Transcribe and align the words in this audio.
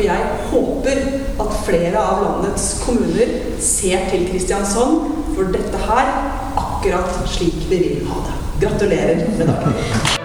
Og 0.00 0.06
jeg 0.06 0.28
håper 0.50 0.98
at 1.44 1.56
flere 1.66 2.00
av 2.00 2.22
landets 2.24 2.68
kommuner 2.80 3.34
ser 3.60 4.06
til 4.08 4.22
Kristiansand 4.30 5.10
for 5.34 5.52
dette 5.52 5.80
her 5.82 6.08
akkurat 6.62 7.20
slik 7.28 7.66
vi 7.68 7.82
vil 7.82 8.08
ha 8.08 8.22
det. 8.24 8.38
Gratulerer 8.64 9.20
med 9.36 9.52
dagen. 9.52 10.16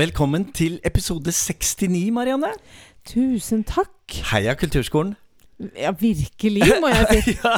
Velkommen 0.00 0.46
til 0.56 0.80
episode 0.84 1.32
69, 1.32 2.10
Marianne. 2.12 2.54
Tusen 3.10 3.64
takk. 3.66 4.20
Heia 4.32 4.54
Kulturskolen. 4.58 5.16
Ja, 5.76 5.90
virkelig, 5.92 6.62
må 6.80 6.88
jeg 6.88 7.18
si. 7.26 7.32
ja, 7.44 7.50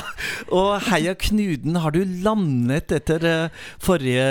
og 0.51 0.81
heia 0.89 1.13
Knuden. 1.15 1.77
Har 1.79 1.93
du 1.95 2.01
landet 2.25 2.91
etter 2.97 3.23
eh, 3.31 3.61
forrige 3.79 4.25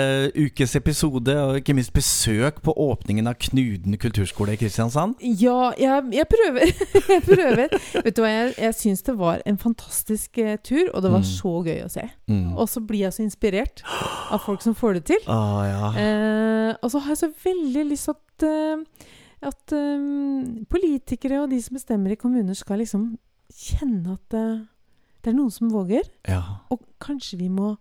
ukes 0.44 0.74
episode, 0.76 1.32
og 1.40 1.56
ikke 1.56 1.72
minst 1.78 1.94
besøk 1.96 2.58
på 2.66 2.74
åpningen 2.76 3.30
av 3.30 3.38
Knuden 3.40 3.96
kulturskole 4.02 4.52
i 4.52 4.60
Kristiansand? 4.60 5.14
Ja, 5.40 5.70
jeg, 5.80 6.04
jeg 6.18 6.28
prøver. 6.34 6.74
jeg 7.14 7.24
prøver. 7.30 7.72
Vet 8.04 8.18
du 8.18 8.20
hva, 8.26 8.34
jeg, 8.34 8.52
jeg 8.60 8.76
syns 8.82 9.06
det 9.08 9.16
var 9.22 9.40
en 9.48 9.56
fantastisk 9.64 10.42
eh, 10.44 10.58
tur, 10.60 10.90
og 10.92 11.00
det 11.06 11.14
var 11.14 11.22
Mm. 11.24 11.30
så 11.32 11.54
gøy 11.70 11.80
å 11.86 11.88
se. 11.96 12.04
Mm. 12.28 12.52
Og 12.58 12.68
så 12.68 12.84
blir 12.84 13.06
jeg 13.06 13.16
så 13.16 13.24
inspirert 13.24 13.80
av 13.88 14.42
folk 14.44 14.60
som 14.66 14.76
får 14.76 15.00
det 15.00 15.04
til. 15.14 15.24
Ah, 15.32 15.64
ja. 15.70 15.88
Eh, 16.02 16.70
og 16.82 16.92
så 16.92 17.00
har 17.06 17.14
jeg 17.16 17.22
så 17.24 17.32
veldig 17.48 17.88
lyst 17.94 18.10
til 18.10 18.18
at, 18.20 18.48
eh, 18.52 19.08
at 19.42 19.74
um, 19.76 20.64
politikere 20.70 21.42
og 21.42 21.50
de 21.50 21.60
som 21.62 21.78
bestemmer 21.78 22.14
i 22.14 22.20
kommuner, 22.20 22.56
skal 22.58 22.82
liksom 22.82 23.12
kjenne 23.52 24.16
at 24.16 24.36
uh, 24.38 24.62
det 25.22 25.32
er 25.32 25.38
noen 25.38 25.54
som 25.54 25.70
våger. 25.72 26.08
ja. 26.28 26.42
Og 26.72 26.82
kanskje 27.02 27.38
vi 27.42 27.48
må 27.52 27.76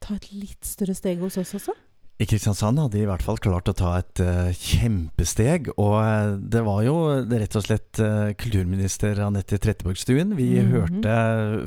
ta 0.00 0.16
et 0.16 0.30
litt 0.32 0.64
større 0.66 0.94
steg 0.96 1.20
hos 1.22 1.38
oss 1.40 1.56
også? 1.58 1.74
I 2.18 2.26
Kristiansand 2.26 2.80
hadde 2.82 2.96
de 2.96 3.04
i 3.04 3.06
hvert 3.06 3.22
fall 3.22 3.36
klart 3.38 3.68
å 3.70 3.74
ta 3.78 3.92
et 4.00 4.18
uh, 4.26 4.48
kjempesteg. 4.50 5.68
Og 5.78 5.92
eh, 6.02 6.32
det 6.50 6.64
var 6.66 6.80
jo 6.82 6.94
rett 7.30 7.54
og 7.54 7.62
slett 7.62 8.00
uh, 8.02 8.32
kulturminister 8.34 9.20
Anette 9.22 9.54
Trettebergstuen 9.62 10.32
vi 10.34 10.48
Mhm. 10.58 10.72
hørte 10.72 11.12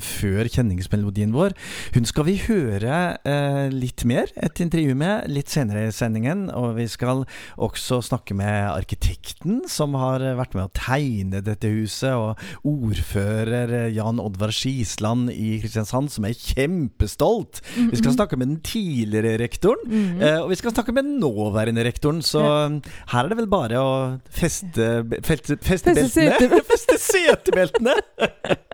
før 0.03 0.49
kjenningsmelodien 0.51 1.31
vår. 1.31 1.55
Hun 1.95 2.03
skal 2.09 2.27
vi 2.27 2.35
høre 2.49 2.97
uh, 3.23 3.69
litt 3.71 4.03
mer, 4.03 4.27
et 4.35 4.59
intervju 4.59 4.91
med, 4.99 5.29
litt 5.31 5.47
senere 5.53 5.85
i 5.87 5.93
sendingen. 5.95 6.49
Og 6.51 6.75
vi 6.81 6.89
skal 6.91 7.23
også 7.55 8.01
snakke 8.09 8.35
med 8.35 8.67
arkitekten 8.73 9.61
som 9.71 9.95
har 9.95 10.19
vært 10.35 10.57
med 10.59 10.67
å 10.67 10.73
tegne 10.75 11.39
dette 11.47 11.71
huset, 11.71 12.11
og 12.11 12.35
ordfører 12.67 13.87
Jan 13.95 14.19
Oddvar 14.19 14.51
Skisland 14.51 15.31
i 15.31 15.61
Kristiansand, 15.63 16.11
som 16.11 16.27
er 16.27 16.35
kjempestolt. 16.35 17.63
Vi 17.79 18.03
skal 18.03 18.17
snakke 18.19 18.35
med 18.35 18.51
den 18.51 18.61
tidligere 18.67 19.37
rektoren. 19.45 19.87
Mhm. 19.87 20.21
Eh, 20.21 20.37
og 20.43 20.49
vi 20.51 20.57
skal 20.59 20.73
snakke 20.73 20.93
med 20.95 21.07
nåværende 21.21 21.83
rektoren, 21.85 22.21
så 22.25 22.41
um, 22.67 22.79
her 23.13 23.23
er 23.25 23.31
det 23.31 23.37
vel 23.41 23.49
bare 23.51 23.79
å 23.81 23.91
feste, 24.29 24.89
feste, 25.25 25.57
feste 25.61 25.93
Feste 25.95 26.25
beltene. 26.27 26.61
feste 26.71 26.97
setebeltene! 27.01 27.95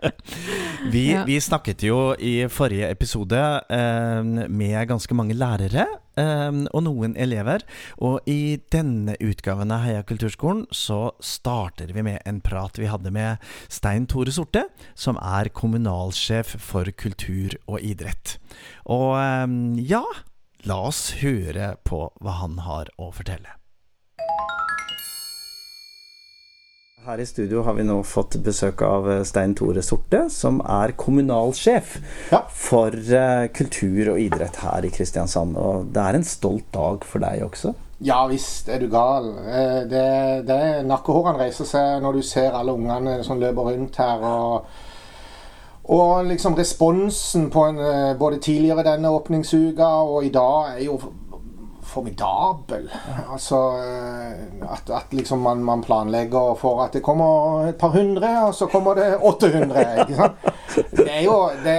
vi, 0.92 1.04
Ja. 1.12 1.24
vi 1.28 1.38
snakket 1.42 1.82
jo 1.88 1.98
i 2.18 2.34
forrige 2.52 2.90
episode 2.92 3.38
eh, 3.70 4.22
med 4.48 4.88
ganske 4.90 5.14
mange 5.16 5.34
lærere. 5.38 5.86
eh, 6.18 6.50
og 6.74 6.82
noen 6.86 7.14
elever. 7.16 7.62
Og 8.02 8.20
i 8.26 8.58
denne 8.72 9.14
utgaven 9.22 9.70
av 9.74 9.84
Heia 9.86 10.02
kulturskolen 10.06 10.64
så 10.74 11.12
starter 11.22 11.92
vi 11.94 12.02
med 12.06 12.20
en 12.26 12.40
prat 12.44 12.78
vi 12.78 12.90
hadde 12.90 13.12
med 13.14 13.38
Stein 13.68 14.06
Tore 14.10 14.32
Sorte, 14.34 14.64
som 14.98 15.18
er 15.22 15.48
kommunalsjef 15.54 16.56
for 16.62 16.90
kultur 16.98 17.54
og 17.66 17.80
idrett. 17.82 18.38
Og 18.90 19.14
eh, 19.18 19.46
ja, 19.94 20.02
La 20.66 20.76
oss 20.88 21.12
høre 21.22 21.76
på 21.86 22.00
hva 22.22 22.32
han 22.40 22.58
har 22.66 22.90
å 22.98 23.10
fortelle. 23.14 23.54
Her 27.08 27.22
i 27.22 27.26
studio 27.30 27.62
har 27.64 27.76
vi 27.78 27.84
nå 27.88 28.00
fått 28.04 28.34
besøk 28.44 28.82
av 28.84 29.06
eh, 29.08 29.20
Stein 29.24 29.54
Tore 29.56 29.80
Sorte, 29.86 30.24
som 30.34 30.58
er 30.60 30.92
kommunalsjef 30.98 31.94
Ja. 32.34 32.42
for 32.52 32.92
eh, 32.92 33.46
kultur 33.54 34.10
og 34.12 34.18
idrett 34.20 34.58
her 34.60 34.84
i 34.84 34.90
Kristiansand. 34.92 35.56
Og 35.56 35.86
det 35.94 36.02
er 36.04 36.18
en 36.18 36.26
stolt 36.26 36.66
dag 36.74 37.06
for 37.08 37.22
deg 37.24 37.46
også. 37.46 37.72
Ja 38.04 38.20
visst 38.30 38.68
er 38.70 38.82
du 38.82 38.90
gal. 38.92 39.30
Eh, 39.46 39.80
Det, 39.88 40.04
det 40.50 40.58
er 40.66 40.84
Nakkehårene 40.90 41.46
reiser 41.46 41.70
seg 41.70 42.02
når 42.04 42.18
du 42.18 42.22
ser 42.26 42.52
alle 42.58 42.74
ungene 42.76 43.22
som 43.24 43.40
løper 43.40 43.70
rundt 43.72 43.96
her. 44.02 44.26
Og, 44.28 44.68
og 45.88 46.26
liksom 46.28 46.56
responsen 46.58 47.48
på 47.50 47.64
en, 47.64 47.78
eh, 47.80 48.16
både 48.18 48.42
tidligere 48.44 48.84
denne 48.84 49.10
åpningsuka 49.10 49.86
og 50.04 50.24
i 50.24 50.32
dag 50.34 50.74
er 50.76 50.84
jo 50.84 50.98
formidabel. 51.88 52.90
Altså 53.32 53.56
eh, 53.80 54.72
at, 54.72 54.90
at 54.92 55.14
liksom 55.16 55.40
man, 55.42 55.64
man 55.64 55.82
planlegger 55.82 56.54
for 56.60 56.82
at 56.84 56.92
det 56.92 57.02
kommer 57.02 57.70
et 57.70 57.80
par 57.80 57.94
hundre, 57.96 58.28
og 58.46 58.54
så 58.54 58.68
kommer 58.68 58.94
det 58.94 59.16
800. 59.16 59.86
Ikke 60.04 60.18
sant? 60.18 60.48
Det 60.92 61.08
er 61.08 61.24
jo 61.24 61.38
det, 61.64 61.78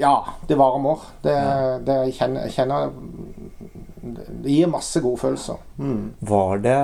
Ja, 0.00 0.14
det 0.48 0.58
varmer. 0.58 1.02
Det, 1.24 1.36
det 1.86 1.98
kjenner, 2.14 2.48
kjenner 2.54 2.92
Det 4.44 4.52
gir 4.54 4.70
masse 4.70 5.02
gode 5.02 5.18
følelser. 5.18 5.58
Mm. 5.76 6.14
Var 6.20 6.62
det, 6.64 6.80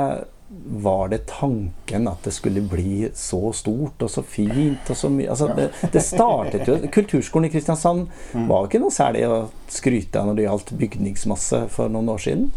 var 0.66 1.08
det 1.12 1.26
tanken 1.28 2.08
at 2.08 2.24
det 2.24 2.32
skulle 2.32 2.62
bli 2.64 3.08
så 3.14 3.52
stort 3.52 4.02
og 4.02 4.10
så 4.10 4.22
fint 4.24 4.88
og 4.90 4.96
så 4.96 5.10
mye 5.12 5.28
altså, 5.30 5.50
det, 5.56 5.66
det 5.92 6.02
startet 6.02 6.68
jo 6.68 6.78
Kulturskolen 6.92 7.50
i 7.50 7.52
Kristiansand 7.52 8.06
var 8.32 8.62
jo 8.62 8.70
ikke 8.70 8.80
noe 8.80 8.94
særlig 8.94 9.26
å 9.28 9.42
skryte 9.68 10.20
av 10.20 10.30
når 10.30 10.38
det 10.38 10.46
gjaldt 10.46 10.72
bygningsmasse 10.80 11.60
for 11.74 11.92
noen 11.92 12.08
år 12.14 12.22
siden. 12.24 12.48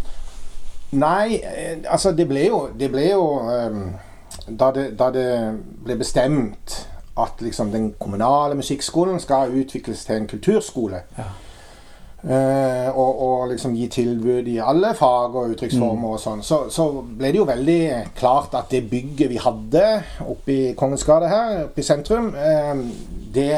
Nei, 0.95 1.40
eh, 1.44 1.79
altså 1.84 2.13
det 2.16 2.28
ble 2.29 2.45
jo, 2.47 2.62
det 2.79 2.88
ble 2.94 3.09
jo 3.09 3.25
ehm, 3.51 3.81
da, 4.47 4.72
det, 4.72 4.91
da 5.00 5.09
det 5.12 5.28
ble 5.84 5.97
bestemt 6.00 6.78
at 7.18 7.41
liksom 7.41 7.74
den 7.74 7.89
kommunale 8.00 8.56
musikkskolen 8.56 9.19
skal 9.19 9.51
utvikles 9.57 10.06
til 10.06 10.22
en 10.22 10.29
kulturskole. 10.31 11.01
Ja. 11.18 11.28
Eh, 12.24 12.90
og, 12.90 13.22
og 13.22 13.50
liksom 13.52 13.76
gi 13.78 13.88
tilbud 13.94 14.48
i 14.50 14.58
alle 14.64 14.94
fag 14.98 15.36
og 15.36 15.54
uttrykksformer 15.54 16.16
og 16.16 16.22
sånn, 16.22 16.42
så, 16.46 16.64
så 16.74 16.88
ble 17.02 17.32
det 17.34 17.42
jo 17.42 17.48
veldig 17.50 17.82
klart 18.18 18.58
at 18.58 18.72
det 18.74 18.88
bygget 18.90 19.32
vi 19.32 19.44
hadde 19.44 19.86
oppe 20.26 20.54
i 20.54 20.74
Kongens 20.78 21.06
gate 21.08 21.30
her, 21.32 21.64
oppe 21.68 21.84
i 21.84 21.88
sentrum, 21.88 22.34
eh, 22.34 22.74
det, 23.34 23.54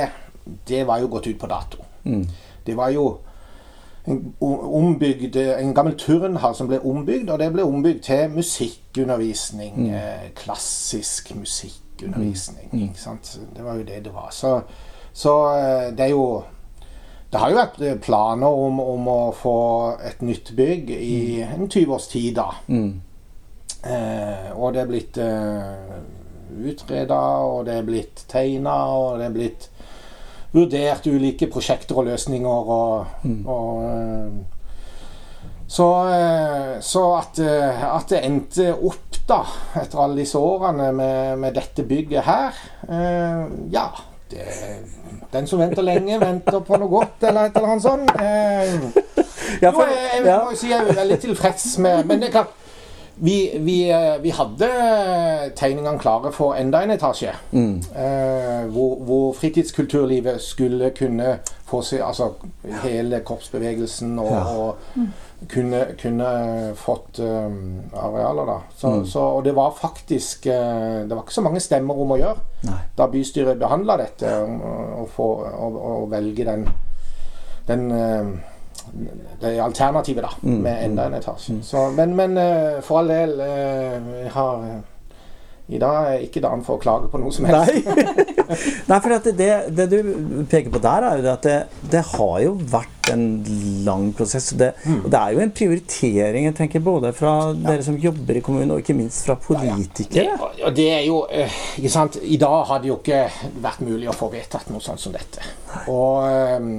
det 0.68 0.84
var 0.88 1.02
jo 1.04 1.12
gått 1.16 1.32
ut 1.32 1.40
på 1.40 1.50
dato. 1.50 1.84
Mm. 2.04 2.28
Det 2.68 2.76
var 2.78 2.92
jo 2.94 3.08
en, 4.10 4.22
ombygd, 4.42 5.36
en 5.40 5.74
gammel 5.74 5.96
turnhall 6.00 6.56
som 6.58 6.70
ble 6.70 6.82
ombygd, 6.84 7.30
og 7.30 7.40
det 7.40 7.50
ble 7.54 7.66
ombygd 7.66 8.04
til 8.10 8.36
musikkundervisning. 8.36 9.90
Eh, 9.96 10.30
klassisk 10.38 11.34
musikkundervisning. 11.38 12.72
Ikke 12.90 13.02
sant? 13.02 13.38
Det 13.56 13.66
var 13.66 13.80
jo 13.80 13.88
det 13.88 14.04
det 14.06 14.14
var. 14.14 14.32
Så, 14.36 14.60
så 15.14 15.36
det 15.96 16.10
er 16.10 16.16
jo 16.16 16.26
Det 17.30 17.38
har 17.38 17.52
jo 17.52 17.60
vært 17.60 17.82
eh, 17.86 17.98
planer 18.02 18.62
om, 18.66 18.80
om 18.82 19.10
å 19.12 19.20
få 19.38 19.58
et 20.10 20.24
nytt 20.26 20.54
bygg 20.58 20.90
i 20.96 21.42
en 21.46 21.68
20 21.68 21.94
års 21.94 22.08
tid, 22.10 22.40
da. 22.40 22.48
Mm. 22.68 23.02
Eh, 23.86 24.48
og 24.58 24.74
det 24.74 24.82
er 24.82 24.90
blitt 24.90 25.20
eh, 25.22 26.00
utreda, 26.72 27.20
og 27.46 27.68
det 27.68 27.78
er 27.78 27.86
blitt 27.88 28.24
tegna, 28.32 28.80
og 28.98 29.20
det 29.22 29.30
er 29.30 29.36
blitt 29.36 29.70
vurdert 30.56 31.06
ulike 31.06 31.50
prosjekter 31.52 32.00
og 32.02 32.10
løsninger 32.10 32.72
og, 32.74 33.28
og 33.46 33.84
eh, 33.86 34.40
så, 35.70 35.90
eh, 36.10 36.72
så 36.82 37.04
at, 37.20 37.40
at 37.46 38.10
det 38.10 38.24
endte 38.26 38.72
opp, 38.74 39.06
da, 39.30 39.44
etter 39.78 40.02
alle 40.02 40.24
disse 40.24 40.40
årene 40.42 40.90
med, 40.98 41.36
med 41.38 41.54
dette 41.54 41.84
bygget 41.86 42.26
her 42.26 42.56
eh, 42.90 43.44
Ja, 43.70 43.92
det, 44.32 44.46
den 45.34 45.48
som 45.48 45.60
venter 45.60 45.82
lenge, 45.86 46.20
venter 46.22 46.60
på 46.66 46.78
noe 46.82 46.90
godt, 46.90 47.24
eller 47.24 47.50
et 47.50 47.56
eller 47.58 47.70
annet 47.76 47.84
sånt. 47.84 48.12
Eh, 48.22 49.06
Ja, 49.62 49.72
jo, 49.74 49.82
jeg, 49.82 50.26
jeg 50.26 50.40
må 50.44 50.52
jo 50.52 50.58
si 50.60 50.68
jeg 50.70 50.84
er 50.88 50.94
veldig 50.94 51.16
tilfreds 51.24 51.64
med 51.82 52.04
Men 52.06 52.20
det 52.22 52.28
er 52.28 52.32
klart 52.36 52.52
vi, 53.20 53.50
vi, 53.66 53.90
eh, 53.92 54.20
vi 54.24 54.30
hadde 54.32 54.68
tegningene 55.58 56.00
klare 56.00 56.30
for 56.32 56.54
enda 56.56 56.80
en 56.86 56.94
etasje. 56.94 57.34
Mm. 57.52 57.82
Eh, 57.92 58.70
hvor, 58.72 58.94
hvor 59.04 59.34
fritidskulturlivet 59.36 60.40
skulle 60.42 60.92
kunne 60.96 61.34
få 61.68 61.82
seg 61.84 62.00
Altså 62.06 62.30
hele 62.86 63.20
korpsbevegelsen 63.28 64.20
og, 64.20 64.32
Ja. 64.32 64.44
og 64.44 64.76
kunne, 65.48 65.86
kunne 66.02 66.74
fått 66.76 67.20
um, 67.24 67.80
arealer, 67.96 68.46
da. 68.46 68.58
Så, 68.76 68.88
Mm. 68.90 69.06
så, 69.06 69.20
og 69.38 69.44
det 69.46 69.54
var 69.56 69.72
faktisk 69.72 70.46
uh, 70.48 71.08
Det 71.08 71.16
var 71.16 71.24
ikke 71.24 71.34
så 71.34 71.42
mange 71.46 71.60
stemmer 71.64 71.96
om 72.02 72.12
å 72.12 72.18
gjøre 72.20 72.40
Nei. 72.68 72.80
da 72.98 73.08
bystyret 73.08 73.60
behandla 73.60 73.98
dette, 73.98 74.34
å 75.18 76.06
velge 76.12 76.46
den, 76.46 76.68
den 77.68 77.92
uh, 77.92 78.38
det 79.42 79.60
alternativet, 79.62 80.24
da, 80.24 80.30
Mm, 80.42 80.62
med 80.64 80.84
enda 80.86 81.06
en 81.06 81.14
etasje. 81.14 81.60
Så, 81.64 81.90
men, 81.94 82.16
men 82.16 82.38
eh, 82.38 82.80
for 82.82 83.00
all 83.00 83.08
del, 83.12 83.36
jeg 83.40 84.32
har 84.34 84.64
I 85.70 85.78
dag 85.78 86.08
er 86.16 86.24
ikke 86.26 86.42
dagen 86.42 86.64
for 86.66 86.80
å 86.80 86.82
klage 86.82 87.10
på 87.12 87.20
noe 87.22 87.30
som 87.34 87.46
helst. 87.46 87.86
Nei. 87.86 88.06
Nei, 88.90 88.98
for 89.04 89.14
at 89.20 89.28
det, 89.38 89.50
det 89.78 89.86
du 89.92 90.00
peker 90.50 90.72
på 90.74 90.82
der, 90.82 91.06
er 91.06 91.20
jo 91.22 91.28
at 91.30 91.44
det, 91.46 91.58
det 91.94 92.02
har 92.16 92.40
jo 92.42 92.56
vært 92.72 93.12
en 93.14 93.26
lang 93.86 94.08
prosess. 94.18 94.50
Det, 94.58 94.72
Mm. 94.86 95.04
og 95.04 95.08
det 95.14 95.20
er 95.20 95.34
jo 95.36 95.40
en 95.44 95.52
prioritering, 95.54 96.46
jeg 96.50 96.56
tenker, 96.58 96.82
både 96.86 97.12
fra 97.14 97.34
dere 97.54 97.84
som 97.86 97.98
jobber 98.02 98.38
i 98.40 98.42
kommunen, 98.46 98.72
og 98.74 98.82
ikke 98.82 98.96
minst 98.98 99.26
fra 99.28 99.36
politikere. 99.42 100.26
Ja, 100.32 100.50
ja. 100.64 100.70
det 100.74 100.88
er 100.96 101.04
jo 101.06 101.22
eh, 101.30 101.60
ikke 101.78 101.92
sant? 101.94 102.18
I 102.24 102.38
dag 102.42 102.66
hadde 102.70 102.88
det 102.88 102.92
jo 102.94 102.98
ikke 103.02 103.22
vært 103.62 103.82
mulig 103.86 104.10
å 104.10 104.16
få 104.18 104.30
vedtatt 104.34 104.70
noe 104.74 104.82
sånt 104.82 105.02
som 105.04 105.14
dette. 105.14 105.46
Og 105.92 106.26
eh, 106.26 106.70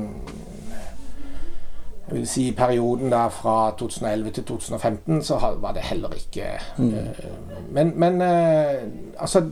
jeg 2.11 2.19
vil 2.19 2.29
si 2.29 2.49
i 2.49 2.57
perioden 2.57 3.13
der 3.13 3.29
fra 3.29 3.71
2011 3.79 4.31
til 4.31 4.45
2015 4.45 5.23
så 5.23 5.39
var 5.61 5.73
det 5.73 5.83
heller 5.83 6.15
ikke 6.17 6.43
mm. 6.79 6.95
Men, 7.71 7.93
men 7.97 8.23
eh, 8.23 8.83
altså 9.19 9.45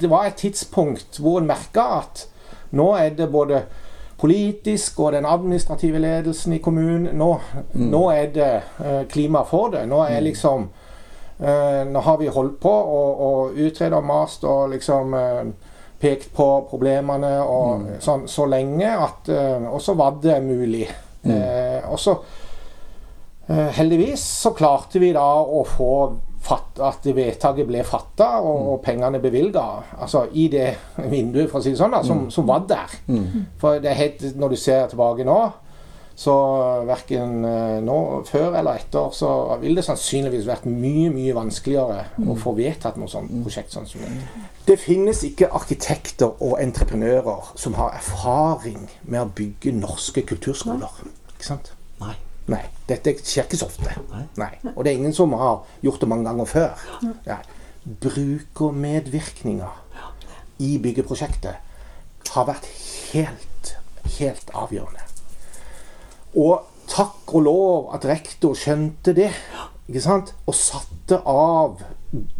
Det 0.00 0.10
var 0.10 0.24
et 0.24 0.34
tidspunkt 0.34 1.18
hvor 1.20 1.38
en 1.38 1.46
merka 1.46 1.80
at 1.98 2.26
nå 2.70 2.94
er 2.96 3.08
det 3.08 3.30
både 3.32 3.62
politisk 4.18 5.00
og 5.00 5.12
den 5.12 5.26
administrative 5.26 5.98
ledelsen 5.98 6.52
i 6.52 6.58
kommunen 6.58 7.16
Nå, 7.18 7.40
nå 7.74 8.10
er 8.10 8.26
det 8.34 8.52
eh, 8.84 9.02
klima 9.08 9.42
for 9.42 9.68
det. 9.68 9.88
Nå 9.88 9.98
er 10.02 10.20
liksom 10.20 10.68
Eh, 11.42 11.86
nå 11.86 12.00
har 12.00 12.18
vi 12.18 12.26
holdt 12.26 12.60
på 12.60 12.70
og, 12.70 13.20
og 13.20 13.56
utredet 13.58 13.96
og 13.98 14.04
mast 14.06 14.44
og 14.46 14.68
liksom 14.70 15.14
eh, 15.18 15.48
pekt 15.98 16.28
på 16.36 16.46
problemene 16.70 17.32
og 17.42 17.88
sånn 18.02 18.28
så 18.30 18.46
lenge 18.46 18.86
at 18.86 19.30
eh, 19.32 19.64
Og 19.66 19.82
så 19.82 19.96
var 19.98 20.20
det 20.22 20.38
mulig. 20.44 20.86
Eh, 21.22 21.80
og 21.86 22.00
så 22.02 22.16
eh, 23.46 23.68
Heldigvis 23.78 24.24
så 24.42 24.50
klarte 24.58 24.98
vi 25.02 25.12
da 25.14 25.26
å 25.42 25.62
få 25.68 25.92
fatt, 26.42 26.80
at 26.82 27.06
vedtaket 27.06 27.68
ble 27.68 27.84
fatta 27.86 28.40
og, 28.40 28.72
og 28.74 28.80
pengene 28.82 29.20
bevilga. 29.22 29.66
Altså 29.98 30.26
i 30.32 30.48
det 30.52 30.68
vinduet, 31.14 31.50
for 31.50 31.60
å 31.60 31.64
si 31.64 31.74
det 31.74 31.80
sånn, 31.82 31.94
da, 31.94 32.02
som, 32.06 32.26
som 32.34 32.48
var 32.48 32.66
der. 32.70 32.96
For 33.62 33.82
det 33.82 33.92
er 33.92 34.00
helt, 34.00 34.24
når 34.36 34.54
du 34.54 34.60
ser 34.60 34.88
tilbake 34.90 35.26
nå 35.28 35.38
så 36.14 36.34
verken 36.86 37.44
eh, 37.48 37.78
nå, 37.84 37.98
før 38.28 38.58
eller 38.58 38.80
etter, 38.80 39.08
så 39.16 39.30
vil 39.62 39.78
det 39.78 39.84
sannsynligvis 39.86 40.48
vært 40.48 40.66
mye 40.68 41.10
mye 41.14 41.34
vanskeligere 41.36 42.28
å 42.28 42.36
få 42.38 42.54
vedtatt 42.58 42.98
noe 43.00 43.10
sånt 43.10 43.32
prosjekt 43.44 43.74
sånn 43.74 43.88
som 43.88 44.04
det. 44.04 44.10
Det 44.68 44.78
finnes 44.80 45.22
ikke 45.26 45.50
arkitekter 45.56 46.36
og 46.44 46.58
entreprenører 46.62 47.52
som 47.58 47.76
har 47.78 47.96
erfaring 47.98 48.84
med 49.02 49.22
å 49.24 49.30
bygge 49.40 49.74
norske 49.76 50.24
kulturskoler. 50.28 51.00
Ikke 51.34 51.48
sant? 51.48 51.72
Nei. 52.02 52.14
Nei. 52.52 52.62
Dette 52.88 53.14
skjer 53.20 53.46
ikke 53.46 53.60
så 53.60 53.70
ofte. 53.70 53.94
Nei. 54.12 54.24
Nei. 54.40 54.52
Og 54.74 54.84
det 54.84 54.92
er 54.92 55.00
ingen 55.00 55.16
som 55.16 55.34
har 55.38 55.62
gjort 55.84 56.02
det 56.02 56.10
mange 56.10 56.28
ganger 56.28 56.50
før. 56.50 56.86
Nei. 57.26 57.40
Brukermedvirkninga 58.02 59.70
i 60.62 60.76
byggeprosjektet 60.82 62.30
har 62.32 62.46
vært 62.48 62.68
helt, 63.12 63.72
helt 64.18 64.52
avgjørende. 64.54 65.11
Og 66.36 66.60
takk 66.88 67.34
og 67.34 67.42
lov 67.42 67.90
at 67.94 68.06
rektor 68.08 68.54
skjønte 68.54 69.14
det. 69.16 69.30
Ikke 69.88 70.00
sant? 70.00 70.34
Og 70.46 70.54
satte 70.54 71.18
av 71.28 71.82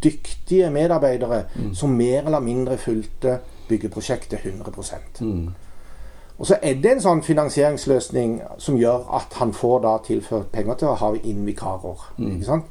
dyktige 0.03 0.71
medarbeidere 0.71 1.45
som 1.75 1.91
mer 1.97 2.27
eller 2.27 2.41
mindre 2.41 2.79
fulgte 2.79 3.39
byggeprosjektet 3.69 4.39
100% 4.39 5.23
Og 6.39 6.47
så 6.47 6.59
er 6.63 6.75
det 6.75 6.93
en 6.93 7.01
sånn 7.01 7.23
finansieringsløsning 7.23 8.41
som 8.59 8.77
gjør 8.77 9.05
at 9.17 9.37
han 9.39 9.53
får 9.53 9.83
da 9.85 9.97
tilført 10.05 10.53
penger 10.53 10.75
til 10.75 10.89
å 10.89 10.95
ha 10.99 11.13
inn 11.23 11.47
vikarer. 11.47 12.09
Ikke 12.19 12.49
sant? 12.49 12.65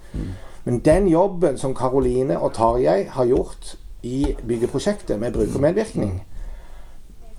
Men 0.64 0.80
den 0.86 1.08
jobben 1.08 1.58
som 1.58 1.76
Karoline 1.76 2.40
og 2.40 2.54
Tarjei 2.54 3.06
har 3.10 3.26
gjort 3.26 3.76
i 4.04 4.36
byggeprosjektet 4.48 5.20
med 5.20 5.34
brukermedvirkning, 5.34 6.24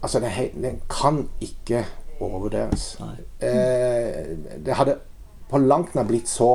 altså 0.02 0.20
den, 0.20 0.62
den 0.62 0.80
kan 0.90 1.28
ikke 1.40 1.84
overvurderes. 2.26 2.86
Eh, 3.40 4.36
det 4.64 4.76
hadde 4.78 4.96
på 5.50 5.60
langt 5.60 5.94
nær 5.96 6.06
blitt 6.08 6.30
så 6.30 6.54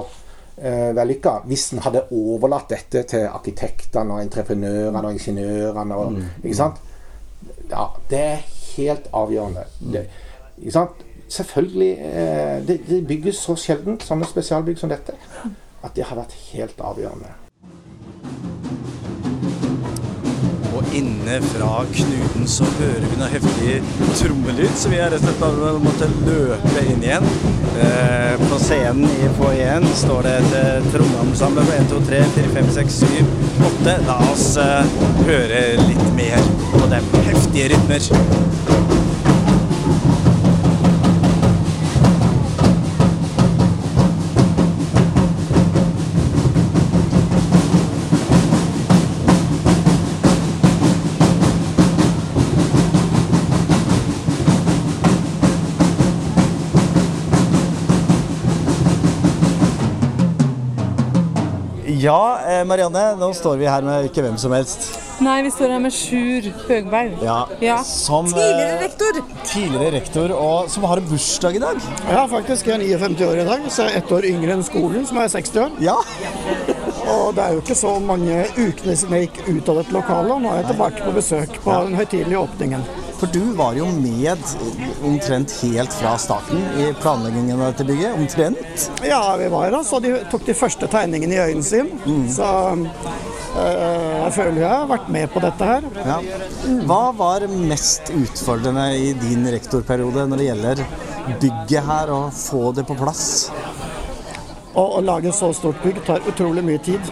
eh, 0.57 0.93
vellykka 0.97 1.39
hvis 1.49 1.71
en 1.75 1.83
hadde 1.85 2.05
overlatt 2.15 2.69
dette 2.73 3.03
til 3.11 3.27
arkitektene 3.29 4.17
og 4.17 4.23
entreprenørene 4.25 5.03
og 5.03 5.17
ingeniørene. 5.17 5.97
Og, 5.97 6.21
Ikke 6.43 6.59
sant? 6.61 6.81
Ja, 7.69 7.89
det 8.09 8.23
er 8.23 8.45
helt 8.77 9.09
avgjørende. 9.13 9.67
Det, 9.93 10.07
ikke 10.57 10.77
sant? 10.79 11.03
Selvfølgelig 11.29 11.91
eh, 12.07 12.67
det, 12.67 12.79
det 12.87 13.01
bygges 13.07 13.43
så 13.43 13.57
sjelden 13.59 13.99
sånne 13.99 14.29
spesialbygg 14.29 14.79
som 14.79 14.91
dette 14.91 15.17
at 15.83 15.93
det 15.95 16.07
har 16.07 16.17
vært 16.17 16.33
helt 16.53 16.79
avgjørende. 16.81 17.46
Inne 20.95 21.39
fra 21.41 21.83
knuten 21.91 22.47
så 22.47 22.67
hører 22.79 23.05
vi 23.07 23.19
noe 23.19 23.29
heftig 23.31 23.77
trommelyd, 24.19 24.73
så 24.79 24.91
vi 24.91 24.99
har 25.01 25.11
rett 25.13 25.23
og 25.23 25.29
slett 25.29 25.41
bare 25.41 25.73
måtte 25.83 26.09
løpe 26.27 26.83
inn 26.91 27.03
igjen. 27.05 27.27
Eh, 27.77 28.35
på 28.47 28.59
scenen 28.61 29.05
i 29.05 29.29
foajeen 29.37 29.85
står 30.01 30.27
det 30.27 30.35
et 30.39 30.55
eh, 30.61 30.89
trommeensemble 30.93 31.65
på 31.67 31.75
1, 31.77 31.89
2, 31.93 32.03
3, 32.09 32.21
4, 32.37 32.53
5, 32.55 32.71
6, 32.79 32.99
7, 33.05 33.25
8. 33.71 33.97
La 34.09 34.19
oss 34.31 34.47
eh, 34.63 34.95
høre 35.27 35.65
litt 35.83 36.07
mer 36.17 36.51
på 36.73 36.85
de 36.93 37.03
heftige 37.29 37.73
rytmer. 37.73 38.96
Ja, 62.07 62.39
eh, 62.47 62.63
Marianne, 62.63 63.01
nå 63.19 63.27
står 63.35 63.57
vi 63.59 63.65
her 63.67 63.83
med 63.83 64.05
ikke 64.07 64.23
hvem 64.23 64.37
som 64.39 64.53
helst. 64.55 64.85
Nei, 65.19 65.41
vi 65.43 65.49
står 65.51 65.73
her 65.73 65.81
med 65.83 65.91
Sjur 65.91 66.45
Høgberg. 66.69 67.17
Ja, 67.25 67.39
Ja. 67.59 67.81
Som, 67.83 68.29
Tidligere 68.31 68.77
eh, 68.77 68.83
rektor! 68.85 69.19
Tidligere 69.43 69.91
rektor, 69.97 70.33
og 70.37 70.69
som 70.71 70.85
har 70.87 71.01
bursdag 71.09 71.57
i 71.57 71.63
dag. 71.65 71.81
Ja, 72.07 72.23
faktisk. 72.31 72.69
Jeg 72.69 72.93
er 72.93 73.03
59 73.03 73.25
år 73.27 73.41
i 73.41 73.47
dag, 73.49 73.65
så 73.67 73.89
jeg 73.89 73.97
er 73.97 74.05
ett 74.05 74.13
år 74.15 74.29
yngre 74.29 74.55
enn 74.55 74.63
skolen, 74.63 75.03
som 75.09 75.19
er 75.19 75.33
60 75.35 75.59
år. 75.65 75.75
Ja, 75.83 75.97
Og 77.07 77.35
det 77.35 77.43
er 77.43 77.53
jo 77.55 77.61
ikke 77.61 77.75
så 77.79 77.91
mange 78.03 78.39
ukene 78.57 78.95
siden 78.99 79.13
jeg 79.15 79.27
gikk 79.27 79.37
ut 79.47 79.69
av 79.71 79.77
dette 79.81 79.95
lokalet, 79.95 80.31
og 80.37 80.41
nå 80.43 80.51
er 80.51 80.61
jeg 80.61 80.71
tilbake 80.73 81.03
på 81.05 81.13
besøk 81.15 81.59
på 81.63 81.75
den 81.87 81.95
høytidelige 81.99 82.41
åpningen. 82.41 82.83
For 83.17 83.29
du 83.33 83.53
var 83.57 83.73
jo 83.73 83.87
med 83.89 84.37
omtrent 85.05 85.53
helt 85.63 85.93
fra 85.97 86.13
starten 86.21 86.61
i 86.77 86.91
planleggingen 87.01 87.57
av 87.57 87.71
dette 87.71 87.85
bygget. 87.87 88.13
Omtrent. 88.13 88.91
Ja, 89.07 89.21
vi 89.39 89.47
var 89.49 89.65
her, 89.65 89.77
så 89.83 89.99
de 90.03 90.13
tok 90.31 90.45
de 90.45 90.53
første 90.57 90.89
tegningene 90.91 91.33
i 91.33 91.41
øynene 91.47 91.65
sin. 91.65 91.89
Så 92.33 92.45
øh, 92.77 92.85
jeg 93.57 94.33
føler 94.37 94.61
jeg 94.61 94.69
har 94.69 94.87
vært 94.91 95.09
med 95.17 95.33
på 95.33 95.41
dette 95.41 95.71
her. 95.71 95.89
Ja. 96.05 96.19
Hva 96.85 97.01
var 97.17 97.47
mest 97.49 98.13
utfordrende 98.13 98.85
i 99.01 99.13
din 99.17 99.49
rektorperiode 99.49 100.27
når 100.29 100.43
det 100.43 100.49
gjelder 100.51 100.83
bygget 101.41 101.83
her, 101.89 102.13
og 102.13 102.29
få 102.37 102.69
det 102.77 102.85
på 102.87 102.95
plass? 103.01 103.49
Og 104.77 104.97
å 104.99 105.01
lage 105.01 105.31
så 105.33 105.47
stort 105.57 105.79
bygg 105.81 106.03
tar 106.05 106.25
utrolig 106.29 106.61
mye 106.65 106.81
tid. 106.85 107.07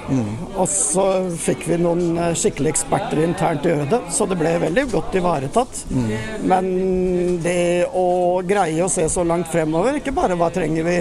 Og 0.53 0.67
så 0.69 1.05
fikk 1.41 1.63
vi 1.65 1.79
noen 1.81 2.17
eh, 2.22 2.36
skikkelige 2.38 2.75
eksperter 2.75 3.24
internt 3.25 3.65
gjøre 3.65 3.88
det, 3.89 4.01
så 4.13 4.27
det 4.29 4.38
ble 4.38 4.51
veldig 4.62 4.84
godt 4.91 5.17
ivaretatt. 5.17 5.79
Men 6.45 6.69
det 7.41 7.88
å 7.89 8.05
greie 8.45 8.86
å 8.86 8.91
se 8.91 9.07
så 9.10 9.25
langt 9.25 9.50
fremover, 9.50 9.98
ikke 9.98 10.13
bare 10.13 10.38
hva 10.38 10.51
trenger 10.53 10.86
vi 10.86 11.00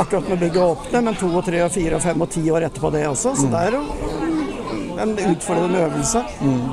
akkurat 0.00 0.30
når 0.32 0.40
bygget 0.46 0.62
åpner, 0.64 1.04
men 1.10 1.20
to 1.20 1.28
og 1.36 1.44
tre 1.46 1.60
og 1.66 1.74
fire 1.76 1.98
og 2.00 2.04
fem 2.06 2.24
og 2.24 2.32
ti 2.32 2.46
år 2.48 2.70
etterpå 2.70 2.92
det 2.96 3.04
også. 3.10 3.36
Så 3.36 3.52
det 3.52 3.66
er 3.68 3.76
jo 3.76 3.84
en 4.96 5.12
utfordrende 5.34 5.84
øvelse. 5.90 6.24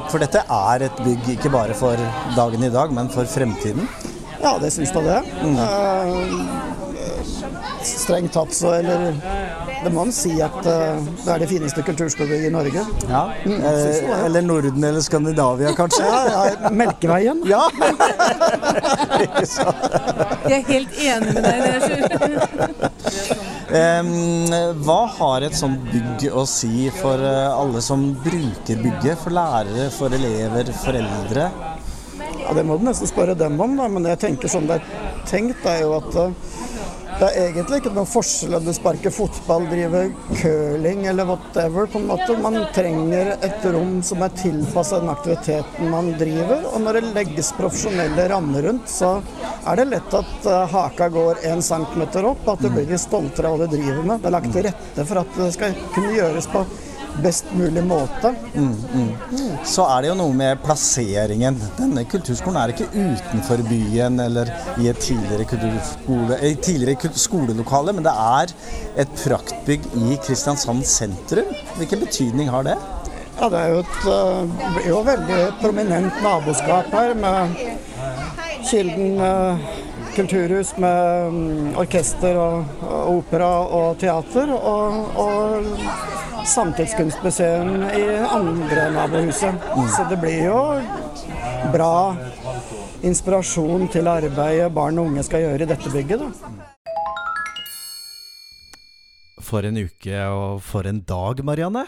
For 0.07 0.23
dette 0.23 0.45
er 0.47 0.88
et 0.88 1.03
bygg 1.03 1.33
ikke 1.35 1.51
bare 1.51 1.75
for 1.75 2.00
dagen 2.38 2.63
i 2.63 2.71
dag, 2.71 2.95
men 2.95 3.12
for 3.12 3.27
fremtiden. 3.27 3.91
Ja, 4.43 4.57
det 4.59 4.73
syns 4.75 4.91
da 4.95 5.03
det. 5.03 5.19
Eh, 5.43 6.73
strengt 7.88 8.34
tatt 8.34 8.54
så 8.56 8.74
Eller 8.80 9.13
det 9.84 9.92
må 9.92 10.06
man 10.06 10.13
si 10.16 10.42
at 10.44 10.66
eh, 10.70 11.00
det 11.25 11.32
er 11.34 11.40
det 11.44 11.50
fineste 11.52 11.84
kulturskolebygget 11.84 12.48
i 12.48 12.54
Norge. 12.54 12.86
Ja. 13.10 13.24
Eh, 13.44 14.25
eller 14.25 14.42
Norden 14.46 14.84
eller 14.84 15.04
Skandinavia, 15.04 15.74
kanskje. 15.75 16.06
Ja, 16.08 16.46
ja, 16.54 16.70
Melkeveien. 16.72 17.44
Ja. 17.50 17.68
Jeg 20.48 20.60
er 20.60 20.66
helt 20.70 20.94
enig 21.04 21.34
med 21.36 21.44
deg 21.44 21.54
Um, 23.74 24.52
hva 24.86 25.00
har 25.16 25.42
et 25.48 25.56
sånt 25.58 25.82
bygg 25.90 26.28
å 26.30 26.44
si 26.46 26.92
for 26.94 27.18
eh, 27.18 27.48
alle 27.50 27.82
som 27.82 28.04
bruker 28.22 28.78
bygget? 28.84 29.18
For 29.24 29.34
lærere, 29.34 29.88
for 29.96 30.13
elever, 30.13 30.70
foreldre? 30.84 31.48
Ja, 32.44 32.54
Det 32.54 32.66
må 32.68 32.78
du 32.78 32.86
nesten 32.86 33.10
spørre 33.10 33.34
dem 33.40 33.58
om, 33.58 33.74
da. 33.80 33.88
Men 33.90 34.06
jeg 34.12 34.22
tenker 34.28 34.52
sånn 34.52 34.70
det 34.70 34.78
er 34.78 34.86
tenkt, 35.25 35.66
er 35.66 35.82
jo 35.88 35.96
at 35.98 36.20
eh, 36.22 36.36
Det 37.13 37.27
er 37.29 37.48
egentlig 37.51 37.77
ikke 37.79 37.91
noen 37.93 38.10
forskjell 38.10 38.55
om 38.58 38.63
du 38.65 38.72
sparker 38.74 39.13
fotball, 39.13 39.67
driver 39.70 40.10
curling 40.39 41.05
eller 41.12 41.27
whatever. 41.29 41.86
på 41.88 42.00
en 42.00 42.08
måte. 42.10 42.38
Man 42.41 42.58
trenger 42.74 43.34
et 43.38 43.67
rom 43.75 44.00
som 44.03 44.24
er 44.25 44.34
tilpassa 44.39 45.00
den 45.00 45.12
aktiviteten 45.13 45.91
man 45.93 46.13
driver. 46.20 46.65
Og 46.74 46.82
når 46.82 47.00
det 47.00 47.13
legges 47.20 47.53
profesjonelle 47.58 48.25
rammer 48.32 48.65
rundt, 48.67 48.89
så 48.89 49.15
er 49.63 49.79
det 49.79 49.89
lett 49.91 50.17
at 50.17 50.50
eh, 50.50 50.65
haka 50.74 51.10
går 51.13 51.46
én 51.51 51.62
centimeter 51.62 52.25
opp. 52.32 52.48
At 52.55 52.63
du 52.63 52.72
blir 52.74 52.89
litt 52.89 53.03
stoltere 53.03 53.51
av 53.51 53.62
hva 53.62 53.70
du 53.70 53.77
driver 53.77 54.01
med. 54.01 54.24
Det 54.24 54.32
er 54.32 54.38
lagt 54.39 54.51
til 54.55 54.67
rette 54.70 55.08
for 55.12 55.22
at 55.22 55.38
det 55.38 55.51
skal 55.55 55.77
kunne 55.93 56.17
gjøres 56.17 56.50
på 56.51 56.65
best 57.22 57.46
mulig 57.53 57.84
måte. 57.84 58.34
Så 59.65 59.86
er 59.86 60.01
det 60.01 60.10
jo 60.12 60.15
noe 60.17 60.34
med 60.38 60.62
plasseringen. 60.63 61.60
Denne 61.77 62.05
kulturskolen 62.10 62.60
er 62.62 62.74
ikke 62.74 62.89
utenfor 62.93 63.63
byen 63.70 64.20
eller 64.24 64.51
i 64.82 64.89
et 64.91 65.00
tidligere, 65.03 65.46
eh, 66.39 66.58
tidligere 66.58 67.13
skolelokale, 67.13 67.93
men 67.93 68.08
det 68.08 68.13
er 68.13 68.55
et 69.03 69.15
praktbygg 69.24 69.88
i 70.00 70.17
Kristiansand 70.25 70.84
sentrum. 70.88 71.53
Hvilken 71.77 72.03
betydning 72.05 72.50
har 72.50 72.63
det? 72.63 72.77
Ja, 73.39 73.50
det 73.50 73.60
er 73.60 73.70
jo 73.74 73.79
et 73.82 74.03
eh, 74.08 74.67
blir 74.75 74.89
jo 74.89 75.00
veldig 75.05 75.39
prominent 75.62 76.20
naboskap 76.24 76.91
her 76.93 77.15
med 77.17 77.55
Kilden 78.70 79.17
eh, 79.20 79.72
kulturhus 80.15 80.75
med 80.77 81.32
mm, 81.34 81.74
orkester 81.82 82.38
og 82.38 82.84
opera 83.17 83.50
og 83.65 83.98
teater. 84.01 84.53
Og, 84.53 85.17
og 85.17 86.12
Samtidskunstmuseum 86.45 87.83
i 87.83 88.03
andre 88.29 88.89
nabohuset. 88.91 89.55
Så 89.95 90.05
det 90.09 90.17
blir 90.21 90.45
jo 90.45 90.59
bra 91.73 92.15
inspirasjon 93.03 93.88
til 93.91 94.07
arbeidet 94.07 94.71
barn 94.73 95.00
og 95.00 95.12
unge 95.12 95.23
skal 95.23 95.47
gjøre 95.47 95.63
i 95.67 95.73
dette 95.73 95.91
bygget. 95.91 96.19
da. 96.19 96.73
For 99.53 99.67
en 99.69 99.77
uke 99.77 100.17
og 100.33 100.63
for 100.65 100.88
en 100.89 101.03
dag, 101.05 101.38
Marianne. 101.45 101.83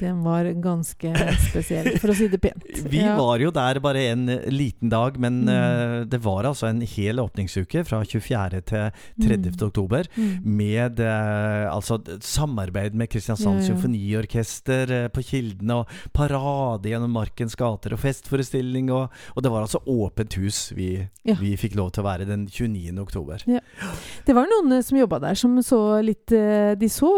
Den 0.00 0.18
var 0.20 0.44
ganske 0.60 1.08
spesiell, 1.46 1.94
for 1.96 2.12
å 2.12 2.16
si 2.18 2.26
det 2.28 2.40
pent. 2.44 2.66
Vi 2.92 3.00
Ja. 3.00 3.14
var 3.16 3.40
jo 3.40 3.48
der 3.56 3.78
bare 3.80 4.02
en 4.10 4.26
liten 4.52 4.90
dag, 4.92 5.16
men 5.16 5.38
eh, 5.48 6.02
det 6.04 6.20
var 6.20 6.44
altså 6.50 6.68
en 6.68 6.82
hel 6.84 7.22
åpningsuke 7.22 7.86
fra 7.88 8.02
24. 8.04 8.60
til 8.68 8.90
30. 9.24 9.56
oktober. 9.64 10.10
Med 10.44 11.00
uh, 11.00 11.70
altså 11.72 11.96
samarbeid 12.20 12.92
med 12.98 13.08
Kristiansand 13.12 13.62
Ja, 13.62 13.62
ja. 13.62 13.68
Symfoniorkester 13.70 14.92
uh, 14.92 15.08
på 15.14 15.24
Kildene, 15.30 15.80
og 15.80 16.12
parade 16.16 16.92
gjennom 16.92 17.16
Markens 17.16 17.56
gater, 17.56 17.96
og 17.96 18.02
festforestilling. 18.04 18.92
Og, 18.92 19.08
og 19.32 19.46
det 19.46 19.54
var 19.54 19.64
altså 19.64 19.80
åpent 19.88 20.36
hus 20.42 20.60
vi, 20.76 20.90
vi 21.24 21.54
fikk 21.60 21.78
lov 21.80 21.94
til 21.96 22.04
å 22.04 22.08
være 22.10 22.28
den 22.28 22.44
29. 22.50 22.92
oktober. 23.00 23.46
Det 24.28 24.36
var 24.36 24.52
noen 24.52 24.76
eh, 24.76 24.84
som 24.84 25.00
jobba 25.00 25.22
der 25.24 25.40
som 25.40 25.56
så 25.64 25.80
litt 26.04 26.32
eh, 26.36 26.74
De 26.76 26.89
så 26.92 27.12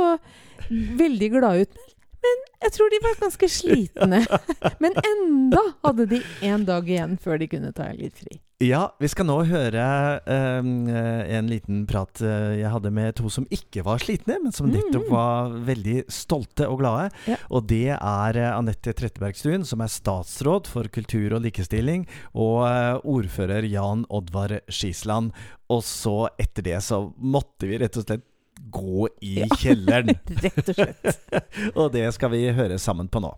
veldig 0.70 1.32
glade 1.34 1.66
ut. 1.66 1.82
Men 2.22 2.46
jeg 2.62 2.74
tror 2.76 2.92
de 2.92 3.02
var 3.02 3.18
ganske 3.18 3.50
slitne. 3.50 4.22
Men 4.82 4.96
enda 5.02 5.62
hadde 5.82 6.06
de 6.14 6.22
en 6.46 6.66
dag 6.68 6.88
igjen 6.88 7.18
før 7.22 7.42
de 7.42 7.50
kunne 7.50 7.74
ta 7.74 7.90
litt 7.96 8.18
fri. 8.22 8.38
Ja, 8.62 8.92
vi 9.02 9.08
skal 9.10 9.26
nå 9.26 9.40
høre 9.48 9.84
um, 10.22 10.86
en 10.86 11.48
liten 11.50 11.80
prat 11.90 12.20
eh, 12.22 12.60
jeg 12.60 12.70
hadde 12.70 12.92
med 12.94 13.16
to 13.18 13.26
som 13.32 13.46
ikke 13.50 13.82
var 13.82 13.98
slitne, 13.98 14.36
men 14.38 14.54
som 14.54 14.68
nettopp 14.70 15.08
var 15.10 15.56
veldig 15.66 15.96
stolte 16.12 16.68
og 16.70 16.78
glade. 16.78 17.08
Ja. 17.26 17.40
Og 17.50 17.66
det 17.72 17.96
er 17.96 18.38
eh, 18.38 18.52
Anette 18.54 18.94
Trettebergstuen, 18.94 19.66
som 19.66 19.82
er 19.82 19.90
statsråd 19.90 20.70
for 20.70 20.86
kultur 20.94 21.34
og 21.34 21.42
likestilling, 21.42 22.06
og 22.38 22.62
eh, 22.68 23.00
ordfører 23.02 23.66
Jan 23.66 24.06
Oddvar 24.14 24.60
Skisland. 24.70 25.34
Og 25.72 25.82
så, 25.88 26.28
etter 26.38 26.68
det, 26.70 26.78
så 26.86 27.08
måtte 27.18 27.66
vi 27.66 27.82
rett 27.82 27.98
og 27.98 28.06
slett 28.06 28.28
gå 28.70 29.08
i 29.20 29.38
Ja. 29.40 29.48
kjelleren. 29.62 30.14
Rett 30.42 30.68
og 30.68 30.74
slett. 30.74 31.24
og 31.78 31.92
det 31.92 32.06
skal 32.14 32.30
vi 32.34 32.44
høre 32.52 32.78
sammen 32.78 33.08
på 33.08 33.22
nå. 33.22 33.32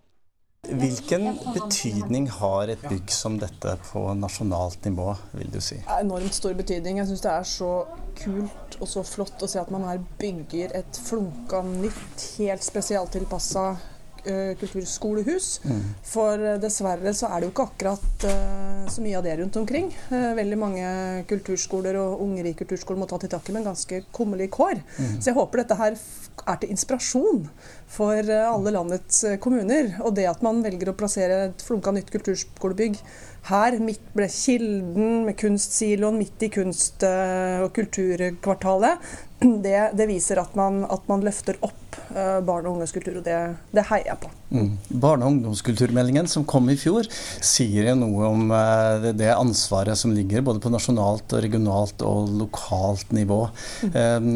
Hvilken 0.64 1.26
betydning 1.52 2.30
har 2.32 2.70
et 2.72 2.84
bygg 2.88 3.10
som 3.12 3.34
dette 3.36 3.74
på 3.90 4.04
nasjonalt 4.16 4.86
nivå, 4.88 5.10
vil 5.36 5.50
du 5.52 5.60
si? 5.60 5.76
enormt 6.00 6.34
stor 6.34 6.54
betydning. 6.56 7.02
Jeg 7.02 7.10
syns 7.10 7.24
det 7.26 7.32
er 7.34 7.48
så 7.48 7.72
kult 8.16 8.78
og 8.80 8.88
så 8.88 9.02
flott 9.04 9.44
å 9.44 9.48
se 9.50 9.60
at 9.60 9.72
man 9.74 9.84
her 9.84 10.00
bygger 10.20 10.72
et 10.78 11.00
flunka 11.04 11.60
nytt, 11.68 12.24
helt 12.38 12.64
spesialtilpassa 12.64 13.66
uh, 14.26 14.52
kulturskolehus. 14.60 15.48
For 16.04 16.40
eh, 16.40 16.58
dessverre 16.62 17.14
så 17.16 17.30
er 17.30 17.40
det 17.40 17.48
jo 17.48 17.52
ikke 17.54 17.66
akkurat 17.68 18.26
eh, 18.28 18.84
så 18.92 19.04
mye 19.04 19.18
av 19.18 19.24
det 19.26 19.38
rundt 19.40 19.56
omkring. 19.60 19.90
Eh, 20.10 20.30
veldig 20.38 20.58
mange 20.60 20.90
kulturskoler 21.30 21.98
og 22.00 22.22
unger 22.24 22.50
i 22.50 22.54
kulturskolen 22.58 23.02
må 23.02 23.08
ta 23.10 23.18
til 23.22 23.32
takke 23.32 23.54
med 23.54 23.62
en 23.62 23.70
ganske 23.72 24.02
kummerlige 24.14 24.52
kår. 24.54 24.82
Så 25.18 25.30
jeg 25.30 25.38
håper 25.38 25.62
dette 25.62 25.78
her 25.80 25.98
er 26.44 26.58
til 26.60 26.72
inspirasjon 26.74 27.44
for 27.94 28.18
eh, 28.18 28.48
alle 28.48 28.72
landets 28.74 29.22
eh, 29.28 29.38
kommuner. 29.42 29.94
Og 30.04 30.14
det 30.18 30.26
at 30.30 30.42
man 30.44 30.62
velger 30.64 30.90
å 30.92 30.98
plassere 30.98 31.44
et 31.50 31.64
flunka 31.64 31.94
nytt 31.94 32.12
kulturskolebygg 32.14 32.98
her, 33.50 33.76
midt 33.84 34.04
ble 34.16 34.28
Kilden 34.32 35.26
med 35.26 35.36
kunstsiloen, 35.40 36.16
midt 36.20 36.46
i 36.46 36.50
kunst- 36.52 37.04
eh, 37.06 37.60
og 37.64 37.74
kulturkvartalet, 37.76 39.04
det, 39.66 39.78
det 39.98 40.08
viser 40.10 40.42
at 40.42 40.54
man, 40.58 40.84
at 40.90 41.08
man 41.10 41.24
løfter 41.26 41.60
opp 41.64 41.80
barne- 42.14 42.64
barn 42.64 42.68
og 42.68 42.78
unges 42.78 42.92
kultur, 42.94 43.18
og 43.18 43.24
det, 43.26 43.36
det 43.74 43.84
heier 43.90 44.12
jeg 44.12 44.20
på. 44.22 44.30
Mm. 44.54 44.70
Barne- 45.02 45.26
og 45.26 45.34
ungdomskulturmeldingen 45.34 46.28
som 46.30 46.44
kom 46.46 46.68
i 46.70 46.76
fjor, 46.78 47.06
sier 47.44 47.88
jo 47.90 47.94
noe 47.98 48.28
om 48.30 48.52
eh, 48.54 49.08
det, 49.12 49.30
ansvaret 49.34 49.98
som 49.98 50.14
ligger 50.14 50.44
både 50.46 50.62
på 50.62 50.72
nasjonalt, 50.72 51.26
og 51.32 51.44
regionalt 51.44 52.04
og 52.06 52.30
lokalt 52.40 53.14
nivå. 53.16 53.40
Eh, 53.90 54.28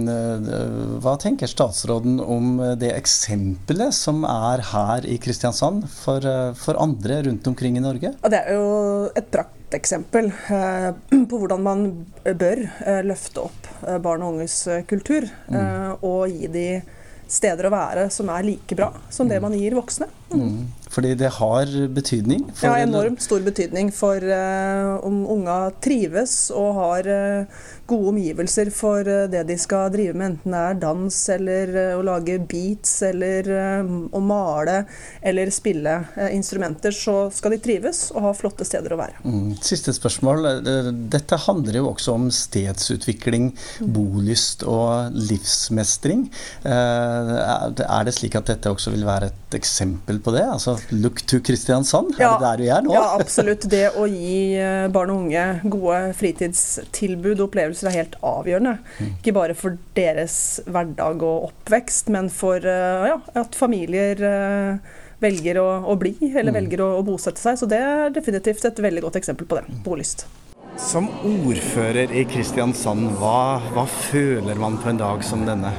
hva 1.03 1.17
tenker 1.21 1.51
statsråden 1.51 2.19
om 2.23 2.59
det 2.81 2.93
eksempelet 2.97 3.95
som 3.97 4.25
er 4.29 4.65
her 4.73 5.07
i 5.07 5.19
Kristiansand 5.23 5.87
for, 5.93 6.25
eh, 6.25 6.53
for 6.59 6.81
andre 6.83 7.23
rundt 7.29 7.47
omkring 7.47 7.79
i 7.79 7.85
Norge? 7.85 8.15
Og 8.23 8.35
det 8.35 8.43
er 8.45 8.59
jo 8.59 8.69
et 9.17 9.31
prakteksempel 9.69 10.31
eksempel 10.33 11.27
på 11.29 11.39
hvordan 11.39 11.63
man 11.63 11.83
bør 12.25 12.61
eh, 12.87 13.03
løfte 13.05 13.43
opp 13.45 13.67
eh, 13.87 13.99
barn 14.01 14.23
og 14.23 14.37
unges 14.37 14.67
eh, 14.67 14.85
kultur. 14.89 15.29
Eh, 15.49 15.91
og 16.03 16.29
gi 16.29 16.49
de 16.49 16.69
steder 17.29 17.69
å 17.69 17.73
være 17.73 18.09
som 18.11 18.31
er 18.33 18.47
like 18.47 18.75
bra 18.75 18.93
som 19.11 19.29
det 19.29 19.41
man 19.41 19.53
gir 19.53 19.77
voksne. 19.77 20.09
Mm. 20.33 20.65
Fordi 20.89 21.15
det 21.21 21.29
har 21.37 21.73
betydning? 21.95 22.47
For- 22.55 22.73
har 22.73 22.85
enormt 22.87 23.23
stor 23.23 23.43
betydning 23.45 23.91
for 23.95 24.25
uh, 24.25 24.97
om 25.05 25.21
unga 25.29 25.59
trives 25.85 26.49
og 26.55 26.79
har 26.79 27.09
uh, 27.13 27.67
gode 27.89 28.13
omgivelser 28.15 28.71
for 28.75 29.05
uh, 29.05 29.27
det 29.31 29.45
de 29.51 29.59
skal 29.61 29.93
drive 29.93 30.17
med, 30.17 30.39
enten 30.39 30.57
det 30.57 30.63
er 30.71 30.81
dans 30.81 31.19
eller 31.35 31.75
å 31.99 32.03
lage 32.07 32.39
beats 32.49 32.95
eller 33.07 33.49
å 34.15 34.21
male 34.23 34.79
eller 35.23 35.51
spille 35.53 35.95
instrumenter, 36.33 36.95
så 36.95 37.29
skal 37.35 37.55
de 37.55 37.61
trives 37.63 38.07
og 38.15 38.25
ha 38.25 38.33
flotte 38.37 38.67
steder 38.67 38.95
å 38.95 38.99
være. 39.01 39.21
Mm. 39.25 39.53
Siste 39.65 39.93
spørsmål. 39.97 40.49
Dette 41.13 41.39
handler 41.45 41.81
jo 41.81 41.89
også 41.93 42.15
om 42.17 42.29
stedsutvikling, 42.35 43.51
bolyst 43.81 44.65
og 44.69 45.15
livsmestring. 45.17 46.29
Det- 46.65 47.87
er 47.89 48.09
det 48.09 48.15
slik 48.17 48.39
at 48.39 48.51
dette 48.53 48.73
også 48.73 48.93
vil 48.95 49.07
være 49.09 49.31
et 49.33 49.59
eksempel 49.59 50.21
på 50.23 50.35
det? 50.37 50.47
Altså 50.49 50.78
look 50.91 51.21
to 51.31 51.41
Kristiansand? 51.45 52.15
Er 52.19 52.35
det 52.37 52.45
der 52.45 52.63
vi 52.63 52.69
er 52.75 52.85
nå? 52.87 52.93
Ja, 52.95 53.05
absolutt. 53.21 53.67
Det 53.71 53.85
å 53.99 54.07
gi 54.11 54.55
eh, 54.59 54.87
barn 54.95 55.11
og 55.15 55.25
unge 55.27 55.45
gode 55.71 56.01
fritidstilbud 56.19 57.37
og 57.41 57.49
opplevelser 57.49 57.91
er 57.91 57.99
helt 58.01 58.17
avgjørende. 58.25 58.77
Mm. 58.99 59.13
Ikke 59.19 59.35
bare 59.37 59.57
for 59.59 59.77
deres 59.99 60.39
hverdag 60.67 61.23
og 61.27 61.51
oppvekst, 61.51 62.11
men 62.15 62.31
for 62.33 62.63
eh, 62.63 63.09
ja, 63.13 63.19
at 63.43 63.59
familier 63.59 64.23
eh, 64.25 64.97
velger 65.23 65.59
å, 65.63 65.69
å 65.91 65.97
bli, 65.99 66.15
eller 66.31 66.53
Mm. 66.53 66.59
velger 66.63 66.81
å, 66.85 66.91
å 67.01 67.07
bosette 67.07 67.43
seg. 67.43 67.59
Så 67.59 67.67
det 67.71 67.81
er 67.83 68.13
definitivt 68.15 68.65
et 68.69 68.79
veldig 68.85 69.03
godt 69.09 69.17
eksempel 69.21 69.49
på 69.51 69.59
det. 69.61 69.81
Bolyst. 69.85 70.27
Som 70.79 71.09
ordfører 71.27 72.13
i 72.15 72.23
Kristiansand, 72.31 73.17
hva, 73.19 73.59
hva 73.75 73.83
føler 73.91 74.55
man 74.63 74.77
på 74.79 74.93
en 74.93 75.01
dag 75.01 75.25
som 75.27 75.43
denne? 75.49 75.73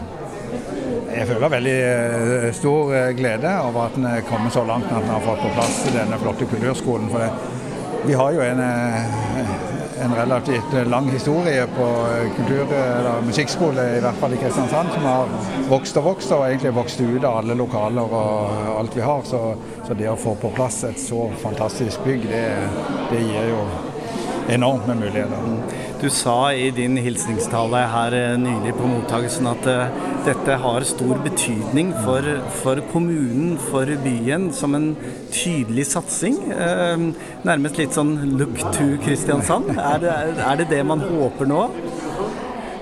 Jeg 1.10 1.26
føler 1.26 1.52
veldig 1.52 1.78
eh, 1.84 2.50
stor 2.54 2.92
eh, 2.94 3.12
glede 3.18 3.50
over 3.66 3.88
at 3.88 3.96
en 3.98 4.06
er 4.06 4.28
kommet 4.28 4.54
så 4.54 4.62
langt 4.68 4.92
at 4.92 5.02
en 5.02 5.10
har 5.16 5.24
fått 5.26 5.42
på 5.42 5.52
plass 5.56 5.80
denne 5.94 6.20
flotte 6.22 6.46
kulturskolen. 6.50 7.10
For 7.10 8.06
vi 8.06 8.14
har 8.20 8.36
jo 8.36 8.44
en, 8.46 8.62
eh, 8.62 10.04
en 10.06 10.14
relativt 10.16 10.76
lang 10.92 11.10
historie 11.10 11.66
på 11.74 11.88
eh, 12.12 12.30
kultur- 12.38 12.76
eller 12.78 13.26
musikkskole, 13.26 13.88
i 13.98 14.04
hvert 14.06 14.22
fall 14.22 14.38
i 14.38 14.42
Kristiansand, 14.44 14.94
som 14.94 15.10
har 15.10 15.34
vokst 15.72 15.98
og 15.98 16.10
vokst 16.12 16.34
og 16.38 16.46
egentlig 16.46 16.76
vokst 16.78 17.02
ut 17.02 17.24
av 17.24 17.42
alle 17.42 17.58
lokaler 17.58 18.16
og 18.22 18.74
alt 18.78 18.98
vi 18.98 19.06
har. 19.10 19.26
Så, 19.26 19.44
så 19.88 19.98
det 19.98 20.12
å 20.14 20.18
få 20.20 20.38
på 20.40 20.54
plass 20.56 20.84
et 20.88 21.02
så 21.02 21.26
fantastisk 21.42 22.06
bygg, 22.06 22.30
det, 22.30 22.46
det 23.10 23.26
gir 23.26 23.54
jo 23.56 23.64
enormt 24.50 24.88
med 24.88 25.02
muligheter. 25.08 25.89
Du 26.00 26.08
sa 26.10 26.54
i 26.56 26.70
din 26.72 26.96
hilsningstale 26.96 27.80
her 27.92 28.14
eh, 28.16 28.38
nylig 28.40 28.72
på 28.78 28.88
mottakelsen 28.88 29.50
at 29.52 29.66
eh, 29.68 29.98
dette 30.24 30.56
har 30.64 30.86
stor 30.88 31.20
betydning 31.26 31.90
for, 32.06 32.24
for 32.62 32.80
kommunen, 32.94 33.58
for 33.60 33.92
byen, 34.06 34.48
som 34.56 34.78
en 34.78 34.94
tydelig 35.36 35.90
satsing. 35.92 36.38
Eh, 36.56 37.04
nærmest 37.44 37.82
litt 37.82 38.00
sånn 38.00 38.16
look 38.40 38.56
to 38.78 38.94
Kristiansand. 39.04 39.74
Er 39.76 40.00
det, 40.06 40.16
er 40.40 40.64
det 40.64 40.70
det 40.72 40.80
man 40.88 41.04
håper 41.04 41.52
nå? 41.52 41.66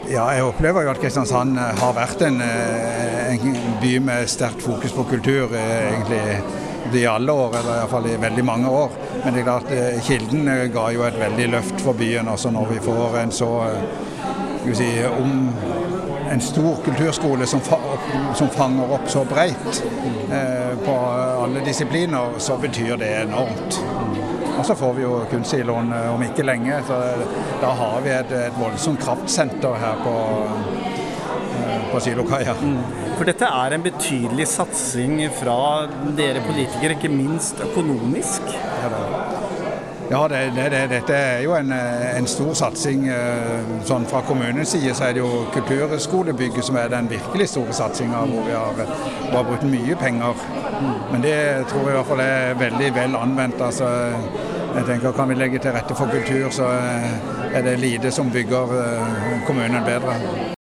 Ja, 0.08 0.30
jeg 0.38 0.46
opplever 0.46 0.86
jo 0.86 0.94
at 0.94 1.02
Kristiansand 1.02 1.58
eh, 1.58 1.74
har 1.82 1.98
vært 1.98 2.22
en, 2.30 2.38
en 2.38 3.60
by 3.82 3.98
med 4.12 4.30
sterkt 4.30 4.62
fokus 4.62 4.94
på 4.94 5.10
kultur 5.10 5.58
eh, 5.58 5.98
i 6.96 7.06
alle 7.08 7.32
år, 7.32 7.58
eller 7.60 7.80
iallfall 7.80 8.08
i 8.08 8.18
veldig 8.22 8.46
mange 8.46 8.70
år. 8.70 8.90
Men 9.24 9.34
det 9.34 9.42
er 9.42 9.48
klart, 9.48 9.72
eh, 9.72 10.02
Kilden 10.04 10.48
eh, 10.48 10.68
ga 10.74 10.90
jo 10.92 11.04
et 11.08 11.20
veldig 11.20 11.48
løft 11.52 11.82
for 11.82 11.98
byen. 11.98 12.28
altså 12.28 12.52
Når 12.52 12.66
vi 12.72 12.80
får 12.80 13.18
en 13.24 13.32
så 13.32 13.52
eh, 13.68 14.74
si, 14.74 14.90
om 15.08 15.50
en 16.32 16.42
stor 16.42 16.76
kulturskole 16.86 17.48
som, 17.48 17.62
som 18.36 18.50
fanger 18.50 18.94
opp 18.98 19.10
så 19.10 19.24
bredt 19.26 19.84
eh, 20.32 20.74
på 20.86 20.96
alle 21.44 21.66
disipliner, 21.66 22.38
så 22.38 22.58
betyr 22.58 22.98
det 22.98 23.14
enormt. 23.22 23.82
Og 24.58 24.66
så 24.66 24.76
får 24.76 24.94
vi 24.94 25.04
jo 25.06 25.20
kunstsiloen 25.32 25.94
om 25.94 26.24
ikke 26.26 26.46
lenge, 26.46 26.80
så 26.88 27.02
da 27.62 27.74
har 27.78 28.00
vi 28.04 28.14
et, 28.16 28.32
et 28.50 28.58
voldsomt 28.58 29.00
kraftsenter 29.04 29.78
her 29.78 30.00
på, 30.04 30.16
eh, 31.60 31.92
på 31.92 32.00
Silokaia. 32.00 32.58
For 33.18 33.26
dette 33.26 33.48
er 33.50 33.74
en 33.74 33.82
betydelig 33.86 34.46
satsing 34.52 35.18
fra 35.40 35.58
dere 36.18 36.44
politikere, 36.46 36.94
ikke 36.98 37.10
minst 37.10 37.60
økonomisk. 37.66 38.46
Ja, 38.54 38.92
det, 38.94 39.00
ja 40.12 40.20
det, 40.32 40.42
det, 40.56 40.66
det, 40.72 40.82
dette 40.92 41.16
er 41.18 41.42
jo 41.42 41.56
en, 41.58 41.72
eh, 41.74 42.12
en 42.20 42.30
stor 42.30 42.54
satsing. 42.60 43.08
eh, 43.10 43.72
Sånn 43.90 44.06
fra 44.10 44.22
kommunens 44.28 44.76
side 44.76 44.94
så 44.96 45.08
er 45.10 45.18
det 45.18 45.24
jo 45.24 45.46
kulturskolebygget 45.56 46.70
som 46.70 46.78
er 46.78 46.94
den 46.94 47.10
virkelig 47.10 47.50
store 47.56 47.74
satsinga, 47.74 48.22
hvor 48.30 48.46
vi 48.46 48.54
har, 48.54 48.84
har 49.34 49.48
brukt 49.50 49.66
mye 49.66 49.98
penger. 49.98 50.46
Men 51.12 51.26
det 51.26 51.40
tror 51.72 51.88
jeg 51.88 51.96
i 51.96 51.98
hvert 51.98 52.12
fall 52.12 52.22
er 52.28 52.62
veldig 52.62 52.92
vel 53.00 53.18
anvendt. 53.18 53.62
altså 53.66 53.90
jeg 54.78 54.86
tenker 54.86 55.12
Kan 55.12 55.30
vi 55.30 55.36
legge 55.36 55.60
til 55.60 55.74
rette 55.74 55.96
for 55.98 56.06
kultur, 56.14 56.52
så 56.54 56.70
eh, 56.70 57.58
er 57.58 57.66
det 57.66 57.80
lite 57.82 58.12
som 58.12 58.30
bygger 58.32 58.78
eh, 58.84 59.42
kommunen 59.48 59.84
bedre. 59.90 60.57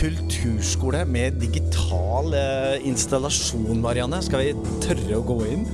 Kulturskole 0.00 1.02
med 1.04 1.34
digital 1.42 2.32
eh, 2.32 2.86
installasjon, 2.88 3.82
Marianne. 3.82 4.22
Skal 4.24 4.40
vi 4.40 4.76
tørre 4.80 5.18
å 5.18 5.24
gå 5.28 5.36
inn? 5.44 5.66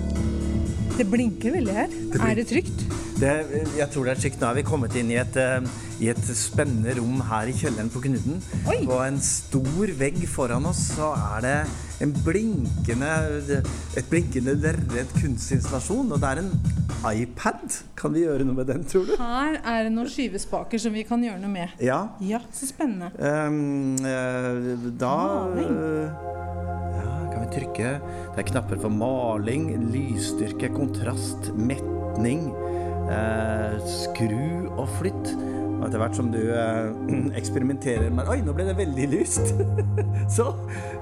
Det 0.97 1.07
blinker 1.07 1.55
veldig 1.55 1.77
her. 1.77 1.95
Er 2.19 2.33
det 2.35 2.49
trygt? 2.51 2.83
Det, 3.21 3.31
jeg 3.79 3.87
tror 3.95 4.09
det 4.09 4.17
er 4.17 4.23
trygt. 4.25 4.41
Nå 4.43 4.49
er 4.49 4.59
vi 4.59 4.65
kommet 4.67 4.97
inn 4.99 5.13
i 5.15 5.21
et, 5.23 5.39
eh, 5.39 5.69
i 6.03 6.11
et 6.11 6.33
spennende 6.35 6.97
rom 6.99 7.23
her 7.29 7.53
i 7.53 7.55
kjelleren 7.55 7.93
på 7.95 8.03
Knuten. 8.03 8.43
Oi. 8.67 8.81
På 8.89 8.99
en 9.05 9.23
stor 9.23 9.95
vegg 10.01 10.19
foran 10.33 10.67
oss 10.73 10.83
så 10.97 11.13
er 11.37 11.47
det 11.47 11.55
en 12.03 12.17
blinkende, 12.27 13.13
et 13.95 14.11
blinkende 14.11 14.59
lerret 14.59 15.15
kunstinstallasjon. 15.21 16.11
Og 16.11 16.19
det 16.19 16.33
er 16.33 16.43
en 16.43 16.51
iPad. 17.05 17.77
Kan 17.99 18.15
vi 18.17 18.23
gjøre 18.25 18.45
noe 18.47 18.57
med 18.57 18.67
den, 18.71 18.85
tror 18.89 19.05
du? 19.09 19.15
Her 19.21 19.59
er 19.63 19.85
det 19.87 19.93
noen 19.95 20.09
skyvespaker 20.11 20.81
som 20.81 20.95
vi 20.97 21.05
kan 21.07 21.23
gjøre 21.25 21.39
noe 21.43 21.53
med. 21.53 21.75
Ja. 21.85 22.01
Ja, 22.25 22.41
så 22.55 22.69
spennende. 22.71 23.11
Um, 23.21 23.97
uh, 24.01 24.89
da 25.01 25.17
Maling. 25.53 25.77
eh, 25.77 26.33
Ja, 26.97 27.13
kan 27.33 27.45
vi 27.45 27.51
trykke 27.59 27.91
Det 28.01 28.41
er 28.43 28.49
knapper 28.51 28.81
for 28.81 28.91
maling, 28.91 29.69
lysstyrke, 29.93 30.73
kontrast, 30.77 31.53
metning, 31.57 32.49
Uh, 33.07 33.77
skru 33.87 34.67
og 34.81 34.89
flytt. 34.97 35.29
Og 35.77 35.85
etter 35.87 36.01
hvert 36.01 36.17
som 36.19 36.33
du 36.33 36.41
eksperimenterer 37.39 38.11
med 38.11 38.27
Oi, 38.33 38.41
nå 38.43 38.51
ble 38.57 38.65
det 38.67 38.75
veldig 38.81 39.07
lyst! 39.13 39.53
så, 40.37 40.49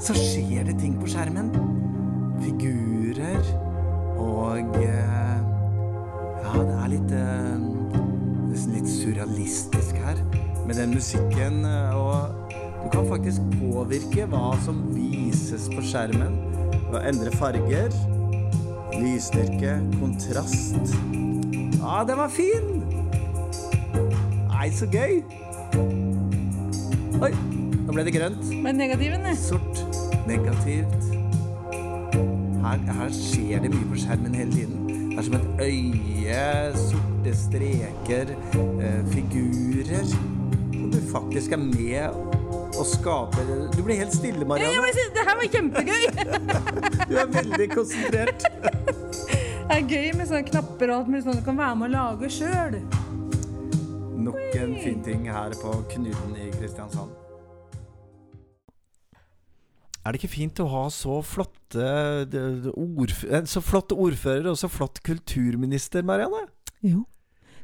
så 0.02 0.12
skjer 0.18 0.66
det 0.68 0.74
ting 0.82 0.98
på 1.00 1.08
skjermen. 1.08 1.48
Figurer 2.44 3.40
og 4.20 4.76
Ja, 6.54 6.62
det 6.62 6.75
er 6.78 6.90
litt 6.92 7.12
eh, 7.18 7.62
nesten 8.50 8.76
litt 8.76 8.90
surrealistisk 8.90 9.99
her 10.04 10.20
med 10.64 10.76
den 10.78 10.94
musikken. 10.94 11.64
eh, 11.66 11.94
Og 11.99 12.52
du 12.84 12.88
kan 12.92 13.08
faktisk 13.08 13.42
påvirke 13.58 14.26
hva 14.30 14.54
som 14.64 14.82
vises 14.94 15.66
på 15.73 15.82
skjermen. 15.82 16.37
Ved 16.90 16.99
å 17.00 17.04
endre 17.11 17.32
farger, 17.34 17.90
lysstyrke, 18.94 19.78
kontrast. 19.99 20.94
Ja, 21.80 22.04
den 22.06 22.20
var 22.20 22.30
fin! 22.32 22.70
Nei, 24.52 24.68
så 24.73 24.87
gøy! 24.88 25.18
Oi, 27.25 27.32
nå 27.34 27.93
ble 27.93 28.04
det 28.06 28.14
grønt. 28.14 28.47
Men 28.62 28.78
negativen, 28.78 29.26
det. 29.26 29.34
Sort, 29.40 29.82
negativt. 30.28 31.10
Her, 32.64 32.80
her 33.00 33.12
skjer 33.12 33.60
det 33.64 33.75
mye 33.75 33.90
på 33.90 34.00
skjermen 34.04 34.38
hele 34.38 34.54
tiden. 34.54 34.83
Det 35.14 35.20
er 35.20 35.26
som 35.28 35.34
et 35.34 35.60
øye, 35.62 36.76
sorte 36.76 37.32
streker, 37.38 38.30
eh, 38.82 39.12
figurer. 39.12 40.04
Som 40.72 40.90
du 40.90 40.98
faktisk 41.12 41.52
er 41.52 41.56
med 41.56 42.08
og 42.78 42.86
skaper 42.86 43.70
Du 43.76 43.82
blir 43.82 43.94
helt 43.94 44.14
stille, 44.14 44.44
Marianne. 44.44 44.74
Ja, 44.74 44.80
det 45.14 45.22
her 45.28 45.36
var 45.38 45.46
kjempegøy! 45.52 46.04
Du 47.08 47.16
er 47.16 47.26
veldig 47.26 47.70
konsentrert. 47.70 48.42
Det 49.68 49.78
er 49.78 49.86
gøy 49.88 50.10
med 50.18 50.26
sånne 50.26 50.42
knapper 50.50 50.90
og 50.90 50.96
alt 50.96 51.08
mulig 51.08 51.22
sånn 51.24 51.38
du 51.38 51.44
kan 51.46 51.62
være 51.62 51.76
med 51.78 51.86
å 51.88 51.94
lage 51.94 52.30
sjøl. 52.34 52.80
Nok 54.26 54.58
en 54.58 54.74
fin 54.82 55.02
ting 55.06 55.30
her 55.30 55.54
på 55.62 55.76
Knuten 55.94 56.34
i 56.42 56.50
Kristiansand. 56.58 57.24
Er 60.04 60.12
det 60.12 60.21
ikke 60.21 60.34
fint 60.34 60.60
å 60.60 60.69
ha 60.69 60.84
så 60.93 61.23
flotte 61.25 61.84
eh, 62.28 63.47
så 63.49 63.62
flott 63.64 63.95
ordfører 63.97 64.50
og 64.50 64.58
så 64.60 64.69
flott 64.69 65.00
kulturminister, 65.06 66.04
Marianne? 66.04 66.43
Jo. 66.84 67.06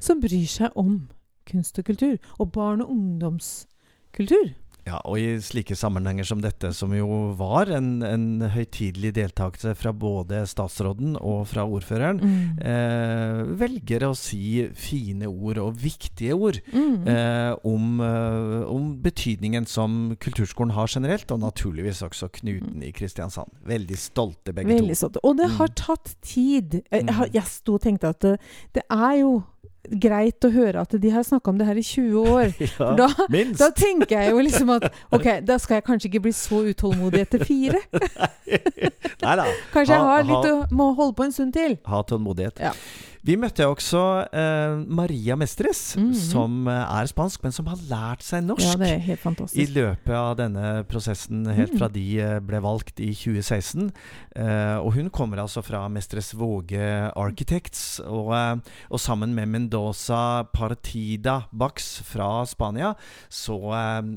Som 0.00 0.22
bryr 0.22 0.46
seg 0.48 0.72
om 0.80 1.10
kunst 1.50 1.78
og 1.78 1.84
kultur. 1.90 2.16
Og 2.40 2.48
barn- 2.54 2.80
og 2.80 2.94
ungdomskultur. 2.94 4.54
Ja, 4.86 4.98
og 5.04 5.18
i 5.20 5.36
slike 5.44 5.76
sammenhenger 5.76 6.24
som 6.24 6.40
dette, 6.40 6.72
som 6.74 6.92
jo 6.96 7.06
var 7.38 7.68
en, 7.76 8.02
en 8.02 8.40
høytidelig 8.50 9.12
deltakelse 9.18 9.74
fra 9.76 9.92
både 9.92 10.46
statsråden 10.48 11.16
og 11.20 11.46
fra 11.50 11.66
ordføreren, 11.68 12.20
Mm. 12.20 12.58
eh, 12.64 13.42
velger 13.60 14.06
å 14.08 14.14
si 14.16 14.68
fine 14.74 15.28
ord 15.28 15.58
og 15.58 15.76
viktige 15.76 16.32
ord 16.34 16.60
Mm. 16.72 17.06
eh, 17.08 17.54
om, 17.64 18.00
eh, 18.00 18.64
om 18.70 18.96
betydningen 19.02 19.66
som 19.68 20.16
kulturskolen 20.20 20.72
har 20.72 20.86
generelt, 20.88 21.30
og 21.30 21.40
naturligvis 21.40 22.02
også 22.02 22.30
Knuten 22.40 22.82
i 22.82 22.92
Kristiansand. 22.92 23.50
Veldig 23.66 23.96
stolte 23.98 24.52
begge 24.54 24.68
Veldig 24.74 24.96
to. 24.96 25.06
stolt. 25.06 25.16
Og 25.24 25.36
det 25.36 25.48
Mm. 25.50 25.56
har 25.56 25.68
tatt 25.68 26.14
tid. 26.22 26.82
Jeg, 26.90 27.04
Mm. 27.06 27.32
jeg 27.32 27.44
sto 27.44 27.74
og 27.74 27.80
tenkte 27.82 28.08
at 28.08 28.20
det, 28.20 28.40
det 28.72 28.82
er 28.90 29.20
jo 29.20 29.44
greit 29.88 30.44
å 30.44 30.50
høre 30.52 30.80
at 30.84 30.92
de 31.00 31.10
har 31.10 31.22
snakka 31.24 31.50
om 31.50 31.58
det 31.58 31.66
her 31.66 31.78
i 31.80 31.82
20 31.82 32.28
år. 32.34 32.50
Ja, 32.80 32.90
Da, 32.98 33.08
minst! 33.32 33.58
da 33.62 33.70
tenker 33.74 34.20
jeg 34.20 34.30
jo 34.34 34.42
liksom 34.44 34.70
at 34.76 34.88
ok, 35.16 35.28
da 35.46 35.56
skal 35.58 35.78
jeg 35.80 35.84
kanskje 35.88 36.10
ikke 36.10 36.22
bli 36.28 36.32
så 36.36 36.60
utålmodig 36.68 37.22
etter 37.26 37.44
fire. 37.48 37.80
Nei 39.24 39.36
da. 39.40 39.46
Kanskje 39.72 39.94
jeg 39.94 40.00
Ha- 40.00 40.10
har 40.16 40.24
litt 40.28 40.50
ha- 40.50 40.66
må 40.70 40.90
holde 40.98 41.16
på 41.16 41.24
en 41.28 41.32
stund 41.32 41.54
til. 41.56 41.78
Ha 41.86 42.02
tålmodighet. 42.02 42.60
Ja. 42.60 42.72
Vi 43.22 43.34
møtte 43.36 43.66
også 43.68 44.00
eh, 44.32 44.78
Maria 44.88 45.34
Mestres, 45.36 45.94
Mhm. 46.00 46.14
som 46.16 46.68
eh, 46.68 47.00
er 47.00 47.04
spansk, 47.10 47.42
men 47.44 47.52
som 47.52 47.66
har 47.68 47.76
lært 47.90 48.22
seg 48.24 48.46
norsk. 48.46 48.64
Ja, 48.64 48.76
det 48.80 48.88
er 48.94 49.02
helt 49.04 49.52
I 49.52 49.66
løpet 49.66 50.14
av 50.16 50.36
denne 50.38 50.84
prosessen, 50.88 51.44
helt 51.52 51.72
Mm. 51.74 51.78
fra 51.78 51.88
de 51.88 52.04
eh, 52.18 52.38
ble 52.40 52.60
valgt 52.64 52.98
i 52.98 53.10
2016. 53.12 53.90
Eh, 54.34 54.76
og 54.80 54.94
hun 54.94 55.10
kommer 55.10 55.36
altså 55.36 55.62
fra 55.62 55.86
Mestres 55.88 56.32
Våge 56.32 57.12
Architects. 57.14 58.00
Og, 58.00 58.32
eh, 58.32 58.56
og 58.90 58.98
sammen 58.98 59.34
med 59.34 59.48
Mendoza 59.48 60.44
Partida 60.50 61.42
Bax 61.52 62.00
fra 62.02 62.46
Spania, 62.46 62.94
så, 63.28 63.60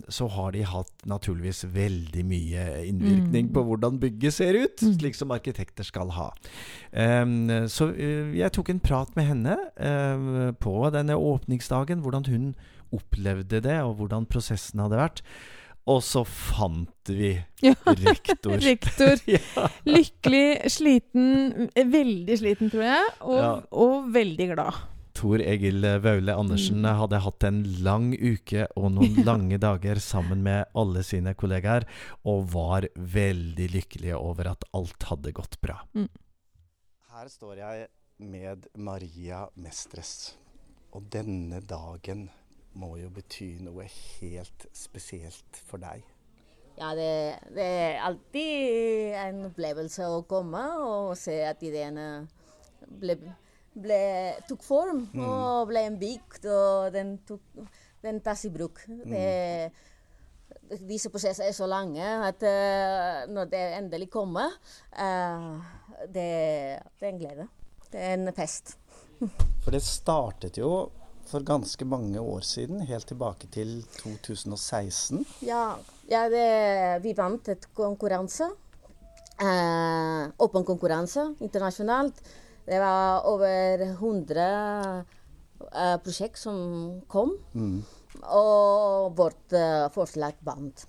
så 0.07 0.29
har 0.31 0.51
de 0.53 0.63
hatt 0.63 0.91
naturligvis 1.05 1.65
veldig 1.65 2.23
mye 2.23 2.87
innvirkning 2.87 3.49
Mm. 3.49 3.53
på 3.53 3.65
hvordan 3.67 3.99
bygget 3.99 4.31
ser 4.33 4.53
ut, 4.63 4.77
Mm. 4.81 4.97
slik 4.97 5.15
som 5.15 5.29
arkitekter 5.31 5.83
skal 5.83 6.09
ha. 6.11 6.31
Em, 6.93 7.47
så 7.67 7.91
jeg 7.97 8.51
tok 8.53 8.69
en 8.69 8.79
prat 8.79 8.92
med 9.17 9.25
henne 9.31 9.57
eh, 9.77 10.51
på 10.61 10.75
denne 10.93 11.15
åpningsdagen, 11.17 12.01
hvordan 12.05 12.25
hun 12.29 12.47
opplevde 12.93 13.59
det, 13.65 13.79
og 13.81 13.95
hvordan 13.99 14.27
prosessen 14.29 14.79
hadde 14.83 14.99
vært. 14.99 15.21
Og 15.89 15.99
så 16.05 16.21
fant 16.23 17.09
vi 17.11 17.33
Ja. 17.65 17.73
rektor. 17.87 18.55
Rektor. 18.69 19.19
ja. 19.27 19.67
Lykkelig, 19.89 20.69
sliten, 20.71 21.69
veldig 21.75 22.37
sliten, 22.39 22.69
tror 22.71 22.85
jeg, 22.87 23.13
og, 23.21 23.37
Ja. 23.41 23.53
og 23.71 24.09
veldig 24.15 24.47
glad. 24.53 24.81
Tor 25.13 25.39
Egil 25.43 25.83
Vaule 26.01 26.33
Andersen 26.33 26.79
Mm. 26.81 26.87
hadde 26.97 27.19
hatt 27.21 27.43
en 27.45 27.59
lang 27.85 28.13
uke 28.17 28.63
og 28.75 28.91
noen 28.95 29.19
lange 29.29 29.59
dager 29.61 29.99
sammen 30.01 30.41
med 30.43 30.65
alle 30.75 31.03
sine 31.03 31.35
kollegaer, 31.35 31.83
og 32.25 32.47
var 32.53 32.87
veldig 32.97 33.67
lykkelig 33.75 34.15
over 34.17 34.49
at 34.55 34.63
alt 34.73 35.03
hadde 35.11 35.31
gått 35.35 35.59
bra. 35.61 35.81
Mm. 35.93 36.07
Her 37.13 37.27
står 37.29 37.57
jeg 37.61 37.87
med 38.23 38.67
Maria 38.75 39.43
Mestres, 39.55 40.33
og 40.93 41.05
denne 41.13 41.61
dagen 41.67 42.27
må 42.79 42.95
jo 42.97 43.11
bety 43.13 43.55
noe 43.61 43.85
helt 43.89 44.67
spesielt 44.73 45.61
for 45.67 45.81
deg. 45.81 46.03
Ja, 46.73 46.93
det, 46.97 47.09
det 47.53 47.65
er 47.65 47.99
alltid 48.01 49.13
en 49.21 49.43
opplevelse 49.51 50.07
å 50.09 50.23
komme 50.29 50.61
og 50.81 51.13
se 51.19 51.35
at 51.45 51.61
ideene 51.65 52.25
ble, 53.01 53.17
ble, 53.77 54.01
tok 54.49 54.65
form 54.65 55.05
og 55.21 55.69
ble 55.69 55.85
en 55.85 55.99
bygd. 56.01 56.47
Og 56.49 56.89
den 56.95 57.17
tok, 57.29 57.45
den 58.03 58.21
tas 58.25 58.45
i 58.49 58.53
bruk. 58.53 58.81
Det, 58.87 59.27
disse 60.81 61.11
prosessene 61.13 61.51
er 61.51 61.57
så 61.57 61.69
lange 61.69 62.07
at 62.25 62.41
uh, 62.41 63.29
når 63.29 63.51
det 63.51 63.63
endelig 63.77 64.09
kommer, 64.13 64.55
uh, 64.97 65.61
det, 66.07 66.31
det 66.97 67.05
er 67.05 67.11
en 67.11 67.21
glede. 67.21 67.51
Det 67.93 68.01
er 68.01 68.17
en 68.17 68.33
fest. 68.33 68.75
For 69.63 69.71
det 69.71 69.83
startet 69.85 70.57
jo 70.57 70.89
for 71.29 71.45
ganske 71.45 71.85
mange 71.85 72.19
år 72.19 72.41
siden, 72.45 72.81
helt 72.89 73.07
tilbake 73.07 73.47
til 73.53 73.83
2016. 74.01 75.23
Ja, 75.45 75.75
ja 76.09 76.25
det, 76.29 76.47
vi 77.05 77.13
vant 77.17 77.47
et 77.53 77.69
konkurranse. 77.77 78.49
Eh, 79.41 80.23
åpen 80.45 80.65
konkurranse 80.65 81.29
internasjonalt. 81.41 82.21
Det 82.65 82.79
var 82.79 83.25
over 83.29 83.81
100 83.87 84.43
eh, 85.73 85.97
prosjekt 86.03 86.39
som 86.41 87.01
kom. 87.07 87.37
Og 88.23 89.17
vårt 89.17 89.53
eh, 89.57 89.89
forslag 89.93 90.41
vant. 90.45 90.87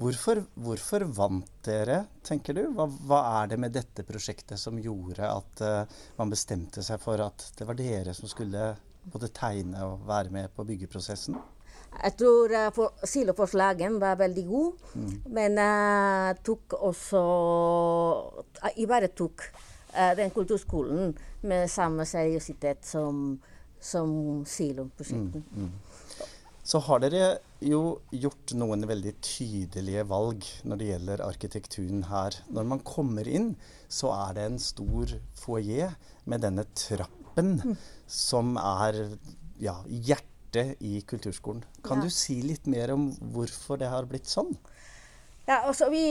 Hvorfor, 0.00 0.40
hvorfor 0.56 1.04
vant 1.12 1.50
dere, 1.66 2.06
tenker 2.24 2.56
du? 2.56 2.62
Hva, 2.76 2.86
hva 2.88 3.18
er 3.42 3.50
det 3.52 3.58
med 3.60 3.74
dette 3.76 4.04
prosjektet 4.08 4.60
som 4.60 4.78
gjorde 4.80 5.28
at 5.28 5.62
uh, 5.64 5.98
man 6.16 6.32
bestemte 6.32 6.84
seg 6.84 7.00
for 7.02 7.20
at 7.20 7.44
det 7.58 7.68
var 7.68 7.76
dere 7.78 8.14
som 8.16 8.30
skulle 8.30 8.70
både 9.12 9.28
tegne 9.36 9.84
og 9.84 10.06
være 10.08 10.32
med 10.32 10.54
på 10.56 10.64
byggeprosessen? 10.64 11.36
Jeg 11.92 12.16
tror 12.16 12.54
uh, 12.56 12.70
for, 12.72 12.96
siloforslagen 13.04 14.00
var 14.00 14.16
veldig 14.22 14.46
god, 14.48 14.88
men 15.36 15.60
uh, 15.60 16.32
tok 16.40 16.78
også 16.80 17.22
uh, 18.64 18.72
ivaretok 18.80 19.44
uh, 19.92 20.12
den 20.16 20.32
kulturskolen 20.32 21.12
med 21.44 21.68
samme 21.68 22.08
seriøsitet 22.08 22.86
som, 22.88 23.36
som 23.76 24.40
siloprosjektet. 24.48 25.44
Så 26.62 26.78
har 26.86 27.00
dere 27.02 27.38
jo 27.64 27.98
gjort 28.14 28.52
noen 28.54 28.86
veldig 28.86 29.16
tydelige 29.24 30.04
valg 30.10 30.44
når 30.68 30.78
det 30.78 30.90
gjelder 30.92 31.22
arkitekturen 31.26 32.04
her. 32.06 32.36
Når 32.54 32.68
man 32.70 32.82
kommer 32.86 33.26
inn, 33.26 33.56
så 33.90 34.12
er 34.14 34.36
det 34.38 34.44
en 34.46 34.60
stor 34.62 35.16
foyer 35.42 35.96
med 36.30 36.44
denne 36.46 36.64
trappen 36.78 37.76
som 38.06 38.54
er 38.62 39.00
ja, 39.62 39.74
hjertet 39.88 40.78
i 40.84 41.00
kulturskolen. 41.08 41.64
Kan 41.82 41.98
Ja. 41.98 42.04
du 42.04 42.10
si 42.14 42.38
litt 42.42 42.66
mer 42.70 42.92
om 42.94 43.10
hvorfor 43.34 43.78
det 43.82 43.88
har 43.90 44.06
blitt 44.06 44.30
sånn? 44.30 44.54
Ja, 45.46 45.56
altså 45.66 45.88
vi, 45.90 46.02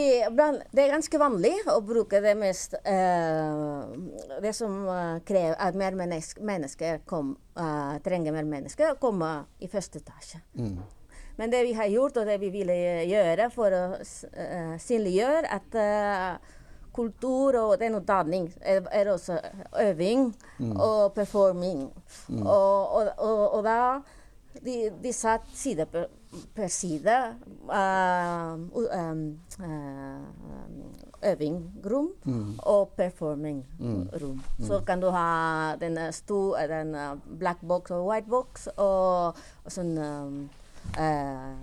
det 0.75 0.81
er 0.83 0.91
ganske 0.91 1.19
vanlig 1.21 1.53
å 1.71 1.77
bruke 1.87 2.19
det 2.19 2.33
mest 2.35 2.73
eh, 2.83 3.93
Det 4.43 4.51
som 4.57 4.73
eh, 4.91 5.21
krever 5.23 5.55
at 5.55 5.77
mer 5.79 5.95
menneske, 5.95 6.43
mennesker 6.43 6.99
kom, 7.07 7.37
eh, 7.55 7.93
trenger 8.03 8.35
mer 8.35 8.43
mennesker, 8.49 8.91
å 8.91 8.99
komme 8.99 9.29
i 9.63 9.69
første 9.71 10.01
etasje. 10.03 10.41
Men 11.39 11.49
det 11.53 11.63
vi 11.63 11.73
har 11.79 11.87
gjort, 11.87 12.19
og 12.19 12.27
det 12.27 12.41
vi 12.41 12.49
ville 12.51 12.75
gjøre 13.07 13.47
for 13.55 13.71
å 13.71 13.83
eh, 14.03 14.75
synliggjøre 14.83 15.47
at 15.55 15.79
eh, 15.79 16.57
kultur 16.91 17.55
og 17.55 17.77
den 17.79 17.95
utdanning 18.01 18.49
er, 18.59 18.83
er 18.91 19.13
også 19.13 19.39
øving 19.79 20.33
og 20.75 21.13
performing. 21.15 21.85
Og, 22.35 22.97
og, 22.99 23.13
og, 23.15 23.45
og 23.55 23.63
da 23.63 23.79
de, 24.59 24.91
de 25.03 25.13
satt 25.15 25.47
side 25.55 25.85
per, 25.91 26.07
per 26.55 26.67
side. 26.71 27.17
Uh, 27.69 28.59
uh, 28.81 29.15
øvingrom 31.21 32.07
og 32.57 32.95
performingrom. 32.97 34.41
Så 34.59 34.81
kan 34.87 35.01
du 35.01 35.09
ha 35.13 35.75
den 35.81 35.99
store 36.13 36.63
uh, 36.63 36.69
den 36.69 36.95
uh, 36.95 37.37
black 37.39 37.61
box 37.61 37.91
og 37.91 38.07
white 38.07 38.29
box 38.29 38.67
og, 38.77 39.37
og 39.65 39.71
sånn 39.71 39.93
um, 40.01 40.49
uh, 40.97 41.53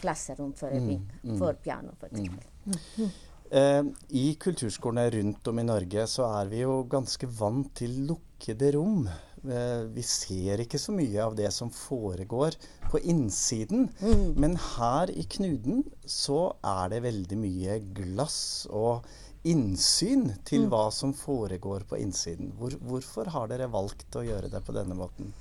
klasserom 0.00 0.52
for 0.58 0.74
øving. 0.74 1.02
For 1.38 1.54
piano, 1.62 1.94
f.eks. 2.00 2.20
eksempel. 2.20 3.10
Eh, 3.50 3.84
I 4.08 4.34
kulturskolene 4.34 5.10
rundt 5.10 5.48
om 5.48 5.58
i 5.58 5.64
Norge 5.64 6.02
så 6.10 6.26
er 6.36 6.50
vi 6.50 6.60
jo 6.60 6.82
ganske 6.90 7.28
vant 7.38 7.70
til 7.80 7.94
lukkede 8.10 8.74
rom. 8.76 9.06
Eh, 9.46 9.84
vi 9.94 10.02
ser 10.02 10.62
ikke 10.64 10.80
så 10.80 10.92
mye 10.94 11.22
av 11.22 11.36
det 11.38 11.50
som 11.54 11.70
foregår 11.70 12.56
på 12.90 13.00
innsiden. 13.00 13.88
Men 14.36 14.56
her 14.74 15.12
i 15.12 15.24
Knuden 15.36 15.84
så 16.04 16.56
er 16.64 16.94
det 16.94 17.04
veldig 17.06 17.38
mye 17.38 17.78
glass 17.96 18.40
og 18.70 19.06
innsyn 19.48 20.32
til 20.48 20.66
hva 20.68 20.88
som 20.92 21.14
foregår 21.14 21.86
på 21.88 22.00
innsiden. 22.02 22.50
Hvor, 22.58 22.74
hvorfor 22.90 23.30
har 23.34 23.48
dere 23.52 23.70
valgt 23.70 24.18
å 24.18 24.26
gjøre 24.26 24.50
det 24.52 24.64
på 24.66 24.74
denne 24.76 24.98
måten? 24.98 25.32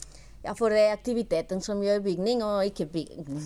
Ja, 0.45 0.53
for 0.55 0.71
det 0.71 0.79
er 0.79 0.93
aktiviteten 0.93 1.59
som 1.65 1.81
gjør 1.83 2.03
bygning, 2.05 2.43
og 2.45 2.69
ikke 2.69 2.85
bygning. 2.93 3.41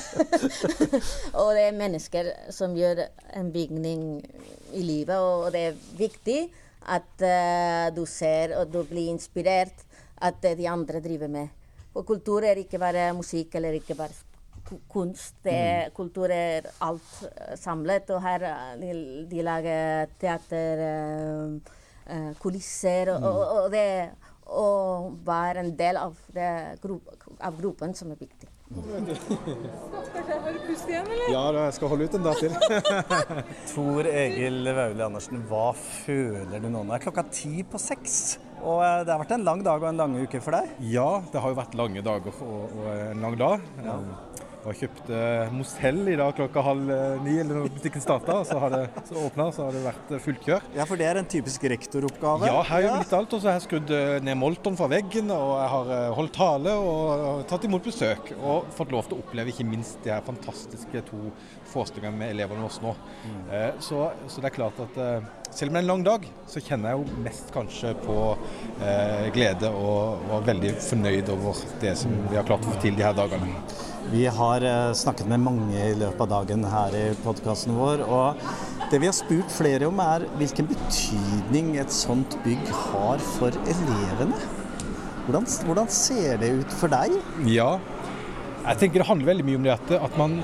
og 1.40 1.50
det 1.58 1.66
er 1.66 1.76
mennesker 1.76 2.30
som 2.54 2.76
gjør 2.78 3.02
en 3.36 3.50
bygning 3.52 4.04
i 4.72 4.84
livet, 4.86 5.18
og 5.18 5.50
det 5.52 5.64
er 5.72 5.80
viktig 5.98 6.38
at 6.86 7.24
uh, 7.24 7.90
du 7.94 8.04
ser 8.08 8.56
og 8.58 8.70
du 8.72 8.82
blir 8.88 9.10
inspirert 9.12 9.84
at 10.20 10.40
det 10.42 10.56
de 10.58 10.68
andre 10.68 11.00
driver 11.00 11.28
med. 11.28 11.48
Og 11.94 12.06
kultur 12.06 12.44
er 12.46 12.60
ikke 12.60 12.78
bare 12.78 13.10
musikk 13.16 13.54
eller 13.58 13.76
ikke 13.76 13.96
bare 13.98 14.14
kunst. 14.88 15.34
Det 15.42 15.54
er, 15.54 15.90
Kultur 15.94 16.30
er 16.30 16.68
alt 16.84 17.22
eh, 17.26 17.56
samlet, 17.58 18.10
og 18.14 18.22
her 18.22 18.44
eh, 18.46 18.74
de, 18.80 18.92
de 19.30 19.42
lager 19.42 20.12
teater, 20.20 20.82
eh, 20.86 21.74
eh, 22.14 22.30
kulisser, 22.38 23.10
og, 23.16 23.24
og, 23.24 23.42
og 23.64 23.70
det 23.74 23.86
å 24.50 24.68
være 25.26 25.64
en 25.64 25.74
del 25.78 25.98
av, 25.98 26.16
det, 26.34 26.50
av 27.40 27.58
gruppen 27.58 27.94
som 27.98 28.10
er 28.14 28.20
viktig. 28.20 28.50
Ja, 31.30 31.42
da, 31.50 31.64
jeg 31.64 31.74
skal 31.74 31.90
holde 31.90 32.06
ut 32.06 32.14
en 32.14 32.22
dag 32.22 32.36
til. 32.38 32.52
Tor 33.72 34.06
Egil 34.06 34.68
Vaule 34.76 35.08
Andersen, 35.08 35.40
hva 35.50 35.72
føler 35.74 36.62
du 36.62 36.68
nå? 36.70 36.84
Nå 36.86 36.94
er 36.94 37.02
klokka 37.02 37.24
ti 37.34 37.64
på 37.66 37.80
seks. 37.82 38.38
Og 38.60 38.84
eh, 38.84 39.00
det 39.02 39.10
har 39.10 39.22
vært 39.24 39.34
en 39.34 39.46
lang 39.48 39.64
dag 39.66 39.82
og 39.82 39.88
en 39.90 39.98
lang 40.04 40.14
uke 40.22 40.38
for 40.44 40.54
deg. 40.54 40.70
Ja, 40.86 41.08
det 41.32 41.42
har 41.42 41.50
jo 41.50 41.58
vært 41.58 41.74
lange 41.80 42.04
dager 42.06 42.42
og, 42.46 42.70
og 42.78 42.86
en 42.94 43.26
lang 43.26 43.34
dag. 43.40 43.66
Jeg 44.60 44.76
kjøpte 44.76 45.18
Mosell 45.56 46.00
i 46.12 46.16
dag 46.20 46.34
klokka 46.36 46.60
halv 46.66 46.90
eh, 46.92 47.14
ni, 47.24 47.38
eller 47.40 47.56
når 47.62 47.70
butikken 47.78 48.02
starta. 48.04 48.34
Så, 48.44 48.58
har 48.60 48.70
det- 48.74 49.04
så 49.08 49.14
åpna, 49.24 49.46
så 49.56 49.64
har 49.64 49.72
det 49.72 49.80
vært 49.86 50.10
eh, 50.12 50.20
fullt 50.20 50.42
kjør. 50.44 50.66
Ja, 50.76 50.84
for 50.84 51.00
det 51.00 51.06
er 51.08 51.16
en 51.22 51.28
typisk 51.32 51.64
rektoroppgave. 51.72 52.50
Ja, 52.50 52.58
her 52.68 52.84
gjør 52.84 52.92
vi 52.98 53.04
litt 53.06 53.14
alt. 53.16 53.32
Og 53.32 53.40
så 53.40 53.48
har 53.48 53.56
jeg 53.56 53.64
skrudd 53.64 53.92
eh, 53.96 54.18
ned 54.26 54.36
Molton 54.36 54.76
fra 54.76 54.90
veggen, 54.92 55.32
og 55.32 55.54
jeg 55.62 55.70
har 55.74 56.14
holdt 56.18 56.34
tale 56.36 56.74
og 56.76 57.46
tatt 57.48 57.64
imot 57.70 57.88
besøk. 57.88 58.34
Og 58.36 58.68
fått 58.76 58.92
lov 58.92 59.08
til 59.08 59.16
å 59.16 59.24
oppleve 59.24 59.54
ikke 59.54 59.64
minst 59.70 60.02
de 60.04 60.12
her 60.12 60.20
fantastiske 60.28 61.04
to 61.08 61.22
forestillingene 61.72 62.18
med 62.20 62.34
elevene 62.34 62.66
våre 62.66 62.84
nå. 62.84 62.92
Mm. 63.30 63.80
Så, 63.80 64.08
så 64.28 64.42
det 64.42 64.50
er 64.50 64.56
klart 64.58 64.80
at 64.82 64.98
selv 65.54 65.70
om 65.70 65.76
det 65.76 65.80
er 65.80 65.84
en 65.86 65.90
lang 65.94 66.02
dag, 66.06 66.26
så 66.50 66.60
kjenner 66.62 66.92
jeg 66.92 67.00
jo 67.00 67.22
mest 67.24 67.52
kanskje 67.54 67.94
på 68.04 68.16
eh, 68.82 69.30
glede 69.34 69.70
og, 69.72 70.20
og 70.28 70.34
er 70.42 70.48
veldig 70.50 70.74
fornøyd 70.84 71.30
over 71.32 71.62
det 71.82 71.94
som 72.02 72.12
vi 72.28 72.36
har 72.36 72.46
klart 72.48 72.66
å 72.66 72.74
få 72.74 72.82
til 72.84 72.98
de 72.98 73.06
her 73.06 73.16
dagene. 73.16 73.54
Vi 74.08 74.24
har 74.26 74.64
eh, 74.64 74.92
snakket 74.96 75.28
med 75.28 75.42
mange 75.44 75.76
i 75.76 75.94
løpet 75.98 76.22
av 76.24 76.30
dagen 76.32 76.64
her 76.64 76.94
i 76.96 77.04
podkasten 77.24 77.76
vår. 77.76 78.02
Og 78.08 78.40
det 78.90 79.02
vi 79.02 79.10
har 79.10 79.14
spurt 79.16 79.52
flere 79.52 79.90
om, 79.90 80.00
er 80.00 80.24
hvilken 80.40 80.70
betydning 80.70 81.74
et 81.78 81.92
sånt 81.94 82.38
bygg 82.46 82.64
har 82.88 83.20
for 83.36 83.54
elevene. 83.68 84.40
Hvordan, 85.26 85.46
hvordan 85.68 85.92
ser 85.92 86.40
det 86.40 86.54
ut 86.62 86.78
for 86.80 86.90
deg? 86.90 87.12
Ja, 87.46 87.74
jeg 88.64 88.80
tenker 88.80 89.02
det 89.02 89.08
handler 89.08 89.30
veldig 89.30 89.46
mye 89.46 89.60
om 89.60 89.68
det 89.68 89.76
at, 89.76 89.92
at 90.08 90.18
man 90.20 90.40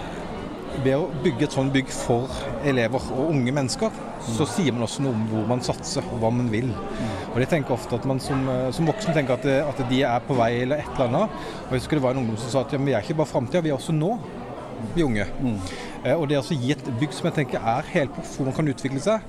ved 0.85 0.97
å 0.99 1.09
bygge 1.25 1.47
et 1.47 1.55
sånt 1.57 1.73
bygg 1.75 1.91
for 1.93 2.31
elever 2.67 3.09
og 3.15 3.33
unge 3.33 3.55
mennesker, 3.55 3.95
så 4.27 4.47
sier 4.51 4.75
man 4.75 4.87
også 4.87 5.05
noe 5.05 5.15
om 5.15 5.27
hvor 5.31 5.49
man 5.51 5.62
satser 5.65 6.07
og 6.11 6.21
hva 6.23 6.31
man 6.35 6.49
vil. 6.53 6.73
Og 7.33 7.39
de 7.41 7.49
tenker 7.51 7.77
ofte 7.77 7.99
at 7.99 8.07
man 8.09 8.21
som, 8.23 8.47
eh, 8.49 8.71
som 8.75 8.89
voksen 8.89 9.15
tenker 9.17 9.37
at, 9.37 9.47
det, 9.47 9.59
at 9.62 9.83
de 9.91 10.03
er 10.09 10.25
på 10.27 10.37
vei 10.39 10.53
eller 10.62 10.83
et 10.83 10.91
eller 10.95 11.11
annet. 11.11 11.37
Og 11.67 11.75
jeg 11.77 11.83
husker 11.83 12.01
det 12.01 12.07
var 12.07 12.17
en 12.17 12.25
ungdom 12.25 12.41
som 12.41 12.53
sa 12.53 12.65
at 12.65 12.75
ja, 12.75 12.81
vi 12.83 12.97
er 12.97 13.05
ikke 13.05 13.21
bare 13.21 13.33
framtida, 13.33 13.65
vi 13.65 13.73
er 13.75 13.79
også 13.79 13.95
nå, 13.97 14.17
vi 14.97 15.05
unge. 15.07 15.27
Eh, 15.27 15.75
Og 16.14 16.29
det 16.31 16.38
å 16.38 16.55
gi 16.55 16.71
et 16.71 16.88
bygg 17.01 17.14
som 17.16 17.27
jeg 17.27 17.35
tenker 17.40 17.64
er 17.66 17.88
helproff, 17.90 18.37
hvor 18.37 18.47
man 18.47 18.55
kan 18.55 18.69
utvikle 18.71 19.01
seg, 19.03 19.25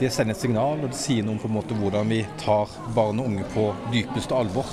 det 0.00 0.08
sender 0.14 0.34
et 0.34 0.40
signal, 0.40 0.80
og 0.80 0.90
det 0.90 0.98
sier 0.98 1.24
noe 1.26 1.36
om 1.36 1.42
på 1.42 1.50
en 1.50 1.54
måte 1.58 1.76
hvordan 1.76 2.08
vi 2.10 2.22
tar 2.40 2.72
barn 2.96 3.20
og 3.20 3.28
unge 3.28 3.44
på 3.52 3.68
dypeste 3.92 4.34
alvor. 4.34 4.72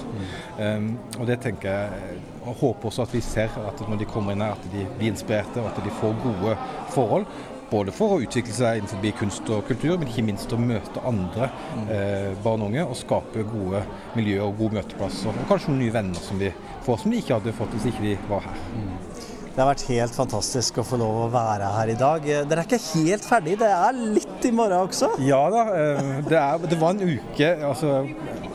Um, 0.57 0.93
og 1.19 1.27
det 1.29 1.39
tenker 1.43 1.69
jeg, 1.69 2.17
og 2.45 2.57
håper 2.61 2.89
også 2.89 3.05
at 3.05 3.13
vi 3.13 3.21
ser 3.25 3.53
at 3.67 3.83
når 3.85 4.01
de 4.01 4.09
kommer 4.09 4.33
inn 4.33 4.43
her, 4.45 4.55
at 4.55 4.73
de 4.73 4.87
blir 4.97 5.11
inspirerte, 5.11 5.61
og 5.61 5.71
at 5.73 5.81
de 5.83 5.95
får 5.99 6.15
gode 6.23 6.57
forhold. 6.95 7.27
Både 7.69 7.93
for 7.93 8.15
å 8.15 8.21
utvikle 8.23 8.55
seg 8.55 8.79
innenfor 8.79 9.11
kunst 9.19 9.49
og 9.53 9.67
kultur, 9.67 9.99
men 9.99 10.09
ikke 10.09 10.25
minst 10.25 10.55
å 10.55 10.57
møte 10.57 11.03
andre 11.05 11.51
eh, 11.85 12.31
barn 12.41 12.63
og 12.63 12.71
unge 12.71 12.87
og 12.87 12.97
skape 12.97 13.45
gode 13.45 13.83
miljøer 14.15 14.47
og 14.47 14.57
gode 14.57 14.79
møteplasser. 14.79 15.35
Og 15.35 15.51
kanskje 15.51 15.75
noen 15.75 15.83
nye 15.83 15.93
venner 15.99 16.23
som 16.23 16.41
vi 16.41 16.49
får, 16.87 17.03
som 17.03 17.13
de 17.13 17.21
ikke 17.21 17.37
hadde 17.37 17.53
fått 17.59 17.77
hvis 17.77 17.91
ikke 17.91 18.07
de 18.07 18.15
var 18.31 18.49
her. 18.49 19.37
Det 19.59 19.65
har 19.65 19.73
vært 19.73 19.89
helt 19.89 20.13
fantastisk 20.15 20.77
å 20.79 20.83
få 20.87 20.95
lov 21.01 21.17
å 21.19 21.23
være 21.33 21.67
her 21.73 21.89
i 21.91 21.95
dag. 21.99 22.23
Dere 22.23 22.61
er 22.61 22.63
ikke 22.63 22.77
helt 22.79 23.25
ferdig, 23.27 23.57
det 23.59 23.67
er 23.67 23.97
litt 24.15 24.45
i 24.47 24.51
morgen 24.55 24.85
også. 24.85 25.09
Ja 25.19 25.41
da, 25.51 25.65
eh, 25.75 26.11
det, 26.29 26.37
er, 26.39 26.63
det 26.63 26.77
var 26.79 26.93
en 26.95 27.03
uke 27.03 27.49
altså, 27.67 27.97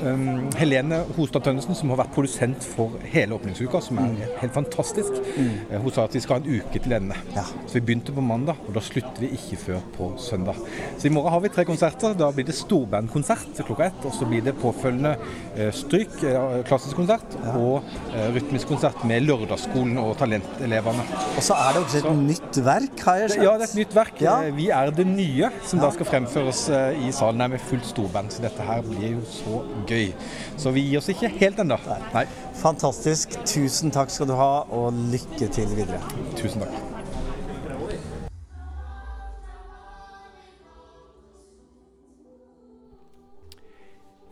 um, 0.03 0.49
Helene 0.59 1.03
Hostad 1.17 1.45
Tønnesen, 1.47 1.77
som 1.79 1.93
har 1.93 2.01
vært 2.03 2.15
produsent 2.17 2.65
for 2.67 2.97
hele 3.13 3.37
åpningsuka, 3.37 3.81
som 3.85 4.01
er 4.03 4.35
helt 4.41 4.55
fantastisk. 4.57 5.21
Mm. 5.37 5.81
Hun 5.85 5.95
sa 5.95 6.07
at 6.09 6.17
vi 6.17 6.23
skal 6.25 6.39
ha 6.39 6.43
en 6.43 6.61
uke 6.61 6.83
til 6.83 6.97
ende. 6.97 7.19
Så 7.37 7.79
vi 7.79 7.85
begynte 7.89 8.15
på 8.15 8.25
mandag, 8.25 8.61
og 8.67 8.75
da 8.77 8.83
slutter 8.85 9.25
vi 9.25 9.33
ikke 9.37 9.61
før 9.61 9.85
på 9.97 10.11
søndag. 10.23 10.59
Så 10.99 11.09
i 11.09 11.15
morgen 11.15 11.35
har 11.35 11.45
vi 11.45 11.53
tre 11.55 11.67
konserter. 11.69 12.17
Da 12.19 12.31
blir 12.35 12.49
det 12.49 12.57
storbandkonsert 12.59 13.63
klokka 13.65 13.89
ett, 13.91 14.05
og 14.05 14.15
så 14.17 14.27
blir 14.29 14.45
det 14.45 14.57
påfølgende 14.61 15.15
uh, 15.21 15.71
stryk, 15.75 16.19
uh, 16.25 16.61
klassisk 16.69 16.99
konsert, 16.99 17.39
og 17.55 17.85
uh, 18.15 18.29
rytmisk 18.35 18.69
konsert 18.71 19.05
med 19.09 19.25
Lørdagsskolen 19.29 19.99
og 20.03 20.17
talentelevene. 20.21 21.05
Og 21.35 21.43
så 21.45 21.57
er 21.59 21.75
det 21.77 21.85
også 21.85 22.03
et 22.03 22.23
nytt 22.25 22.61
verk, 22.67 23.05
har 23.07 23.23
jeg 23.23 23.35
skjønt? 23.35 23.45
Ja, 23.45 23.55
det 23.59 23.67
er 23.67 23.73
et 23.73 23.79
nytt 23.81 23.97
verk. 23.97 24.21
Ja. 24.25 24.35
Eh, 24.45 24.55
Vi 24.55 24.69
er 24.75 24.91
det 24.95 25.07
nye, 25.09 25.51
som 25.67 25.81
da 25.83 25.91
skal 25.95 26.09
fremføres 26.09 26.65
eh, 26.73 27.07
i 27.09 27.13
salen 27.15 27.43
her 27.43 27.51
med 27.55 27.63
fullt 27.65 27.87
storband. 27.89 28.33
Så 28.35 28.45
dette 28.45 28.65
her 28.67 28.85
blir 28.87 29.17
jo 29.17 29.23
så 29.29 29.63
gøy. 29.89 30.11
Så 30.61 30.73
vi 30.75 30.87
gir 30.89 31.01
oss 31.01 31.11
ikke 31.13 31.31
helt 31.39 31.61
ennå. 31.63 31.79
Fantastisk. 32.61 33.39
Tusen 33.49 33.95
takk 33.95 34.13
skal 34.13 34.31
du 34.31 34.37
ha, 34.39 34.65
og 34.71 34.93
lykke 35.13 35.51
til 35.53 35.71
videre. 35.77 36.01
Tusen 36.39 36.65
takk. 36.65 36.83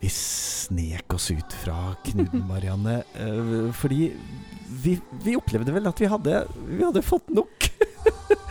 Vi 0.03 0.09
snek 0.11 1.13
oss 1.15 1.29
ut 1.31 1.53
fra 1.63 1.93
Knuden, 2.03 2.41
Marianne, 2.49 3.03
eh, 3.15 3.69
fordi 3.71 4.09
vi, 4.83 4.97
vi 5.23 5.37
opplevde 5.39 5.71
vel 5.71 5.87
at 5.87 6.01
vi 6.01 6.09
hadde, 6.11 6.41
vi 6.67 6.83
hadde 6.83 7.05
fått 7.05 7.31
nok. 7.31 7.69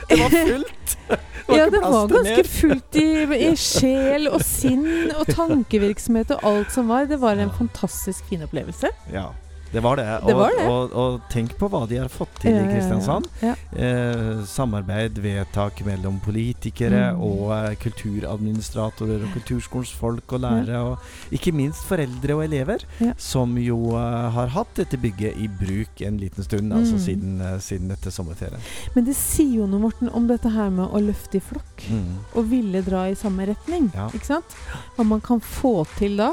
Det 0.08 0.18
var 0.20 0.30
fullt. 0.30 0.96
Det 1.08 1.18
Ja, 1.58 1.66
det 1.70 1.80
var 1.82 2.08
ganske 2.08 2.44
fullt 2.48 2.96
i, 2.96 3.06
i 3.48 3.50
sjel 3.58 4.28
og 4.30 4.40
sinn 4.46 5.10
og 5.10 5.26
tankevirksomhet 5.36 6.30
og 6.36 6.44
alt 6.48 6.72
som 6.74 6.88
var. 6.92 7.08
Det 7.10 7.18
var 7.20 7.40
en 7.42 7.50
fantastisk 7.58 8.24
fin 8.30 8.44
opplevelse. 8.46 8.92
Ja, 9.12 9.26
det 9.72 9.80
var 9.82 9.96
det. 9.96 10.04
Det 10.26 10.35
var 10.37 10.50
og, 10.50 10.58
det. 10.58 10.66
Og, 10.68 10.92
og 11.02 11.20
tenk 11.32 11.54
på 11.58 11.68
hva 11.72 11.87
de 11.88 11.96
har 12.02 12.08
fått 12.12 12.35
til 12.42 12.52
i 12.52 12.54
i 12.54 12.58
ja, 12.58 12.64
ja. 12.66 12.72
Kristiansand. 12.74 13.28
Ja. 13.40 13.54
Eh, 13.72 14.42
samarbeid, 14.46 15.18
vedtak 15.24 15.80
mellom 15.87 16.20
politikere 16.24 17.02
Mm. 17.12 17.20
og 17.22 17.52
eh, 17.56 17.74
kulturadministratorer 17.80 19.22
og 19.26 19.32
kulturskolens 19.35 19.92
folk 19.96 20.32
og 20.37 20.40
lærere, 20.44 20.80
og 20.92 21.35
ikke 21.35 21.52
minst 21.56 21.85
foreldre 21.88 22.35
og 22.37 22.44
elever, 22.44 22.85
Ja. 23.00 23.12
som 23.18 23.56
jo 23.58 23.96
eh, 23.96 24.30
har 24.37 24.46
hatt 24.54 24.74
dette 24.76 24.98
bygget 25.00 25.37
i 25.40 25.48
bruk 25.48 26.00
en 26.06 26.18
liten 26.18 26.44
stund, 26.44 26.72
altså 26.72 26.94
Mm. 26.94 27.04
siden, 27.06 27.40
eh, 27.40 27.58
siden 27.61 27.90
etter 27.90 28.11
sommerferien. 28.11 28.61
Men 28.94 29.04
det 29.04 29.16
sier 29.16 29.56
jo 29.62 29.66
noe, 29.66 29.80
Morten, 29.80 30.08
om 30.12 30.26
dette 30.28 30.48
her 30.50 30.70
med 30.70 30.88
å 30.90 31.00
løfte 31.00 31.37
i 31.37 31.40
flokk. 31.40 31.88
Mm. 31.90 32.18
Og 32.37 32.50
ville 32.50 32.82
dra 32.82 33.06
i 33.11 33.14
samme 33.14 33.46
retning. 33.46 33.90
Ja. 33.94 34.08
Ikke 34.12 34.26
sant? 34.26 34.56
Hva 34.96 35.04
man 35.04 35.20
kan 35.20 35.40
få 35.40 35.87
til 35.98 36.16
da. 36.16 36.32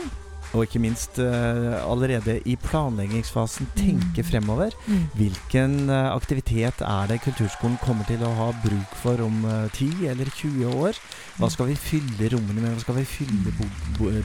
Og 0.57 0.63
ikke 0.65 0.79
minst 0.81 1.19
eh, 1.21 1.75
allerede 1.85 2.39
i 2.49 2.55
planleggingsfasen 2.63 3.67
tenke 3.77 4.23
fremover. 4.25 4.73
Mm. 4.87 5.03
Hvilken 5.19 5.75
eh, 5.93 6.09
aktivitet 6.15 6.81
er 6.81 7.09
det 7.11 7.19
kulturskolen 7.21 7.77
kommer 7.83 8.07
til 8.09 8.23
å 8.25 8.31
ha 8.39 8.47
bruk 8.63 8.95
for 9.03 9.21
om 9.25 9.43
eh, 9.45 9.67
10 9.77 10.07
eller 10.13 10.31
20 10.33 10.73
år? 10.81 10.97
Hva 11.39 11.47
skal 11.53 11.69
vi 11.69 11.77
fylle 11.79 12.31
rommene 12.33 12.63
med? 12.65 12.73
Hva 12.73 12.81
skal 12.83 12.97
vi 12.97 13.05
fylle 13.07 13.53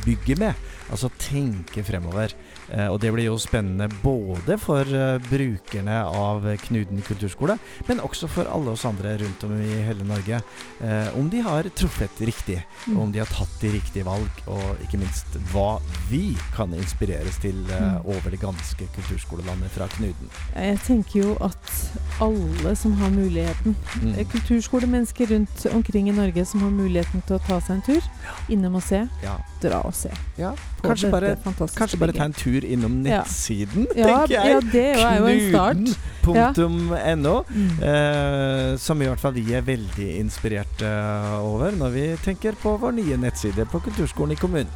bygget 0.05 0.41
med? 0.41 0.65
Altså 0.91 1.11
tenke 1.21 1.85
fremover. 1.87 2.33
Eh, 2.73 2.89
og 2.89 2.99
det 3.05 3.13
blir 3.15 3.29
jo 3.29 3.37
spennende 3.41 3.91
både 4.03 4.57
for 4.61 4.89
eh, 4.89 5.19
brukerne 5.29 6.01
av 6.09 6.49
Knuden 6.65 7.05
kulturskole, 7.05 7.59
men 7.89 8.01
også 8.05 8.29
for 8.33 8.49
alle 8.51 8.73
oss 8.73 8.87
andre 8.89 9.19
rundt 9.21 9.45
om 9.47 9.53
i 9.61 9.79
hele 9.87 10.07
Norge. 10.09 10.41
Eh, 10.81 11.13
om 11.21 11.29
de 11.33 11.45
har 11.45 11.69
truffet 11.77 12.25
riktig, 12.25 12.63
Mm. 12.85 12.99
om 13.01 13.13
de 13.13 13.19
har 13.23 13.31
tatt 13.33 13.53
de 13.63 13.71
riktige 13.73 14.05
valg, 14.05 14.41
og 14.51 14.81
ikke 14.85 14.99
minst 15.01 15.39
hva 15.55 15.79
vi 16.11 16.14
kan 16.57 16.73
inspireres 16.75 17.37
til 17.43 17.55
Mm. 17.55 18.07
over 18.07 18.31
det 18.31 18.41
ganske 18.41 18.87
kulturskolelandet 18.95 19.71
fra 19.71 19.87
Knuden. 19.87 20.31
Jeg 20.57 20.79
tenker 20.87 21.21
jo 21.23 21.35
at 21.41 21.73
alle 22.21 22.75
som 22.77 22.93
har 23.01 23.11
muligheten 23.11 23.77
Mm. 24.03 24.15
eh, 24.19 24.25
Kulturskolemennesker 24.31 25.27
rundt 25.35 25.67
omkring 25.75 26.09
i 26.09 26.13
Norge 26.13 26.45
som 26.45 26.61
har 26.61 26.71
muligheten 26.71 27.23
til 27.27 27.37
å 27.37 27.43
ta 27.47 27.61
seg 27.61 27.77
en 27.77 27.83
tur 27.83 28.03
innom 28.49 28.75
og 28.75 28.83
se, 28.83 29.09
Ja. 29.23 29.37
dra 29.63 29.81
og 29.85 29.95
se. 29.95 30.11
Ja, 30.39 30.53
kanskje 30.83 31.11
bare, 31.11 31.37
kanskje 31.77 31.99
bare 31.99 32.13
ta 32.13 32.25
en 32.25 32.33
tur 32.33 32.61
innom 32.65 33.03
nettsiden, 33.03 33.87
Ja, 33.97 34.07
tenker 34.07 34.35
jeg. 34.35 34.53
ja, 34.53 34.61
det 34.61 34.99
er 34.99 35.19
jo 35.19 35.27
en 35.27 35.51
start. 35.51 35.99
Knuden.no. 36.25 37.45
Mm. 37.49 37.79
uh, 37.83 38.77
som 38.79 39.03
i 39.03 39.07
hvert 39.07 39.21
fall 39.21 39.33
vi 39.37 39.53
er 39.55 39.63
veldig 39.63 40.09
inspirert 40.21 40.83
uh, 40.83 41.39
over 41.45 41.71
når 41.77 41.91
vi 41.95 42.05
tenker 42.25 42.53
på 42.63 42.77
vår 42.81 42.93
nye 43.01 43.17
nettside 43.21 43.67
på 43.71 43.81
Kulturskolen 43.85 44.33
i 44.33 44.41
kommunen. 44.41 44.71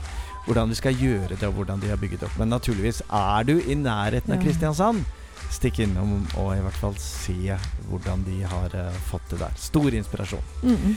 Hvordan 0.48 0.72
de 0.72 0.76
skal 0.78 0.96
gjøre 0.96 1.36
det, 1.36 1.44
og 1.44 1.58
hvordan 1.60 1.80
de 1.82 1.92
har 1.92 2.00
bygget 2.00 2.24
opp. 2.24 2.34
Men 2.40 2.48
naturligvis, 2.54 3.02
er 3.04 3.44
du 3.44 3.58
i 3.60 3.76
nærheten 3.76 4.32
av 4.32 4.40
Kristiansand, 4.40 5.04
stikk 5.52 5.82
innom 5.84 6.26
og 6.40 6.54
i 6.56 6.60
hvert 6.64 6.76
fall 6.80 6.96
se 7.00 7.56
hvordan 7.88 8.24
de 8.26 8.42
har 8.48 8.74
uh, 8.76 9.00
fått 9.08 9.30
det 9.32 9.42
der. 9.44 9.56
Stor 9.60 9.94
inspirasjon. 9.96 10.44
Mm. 10.62 10.96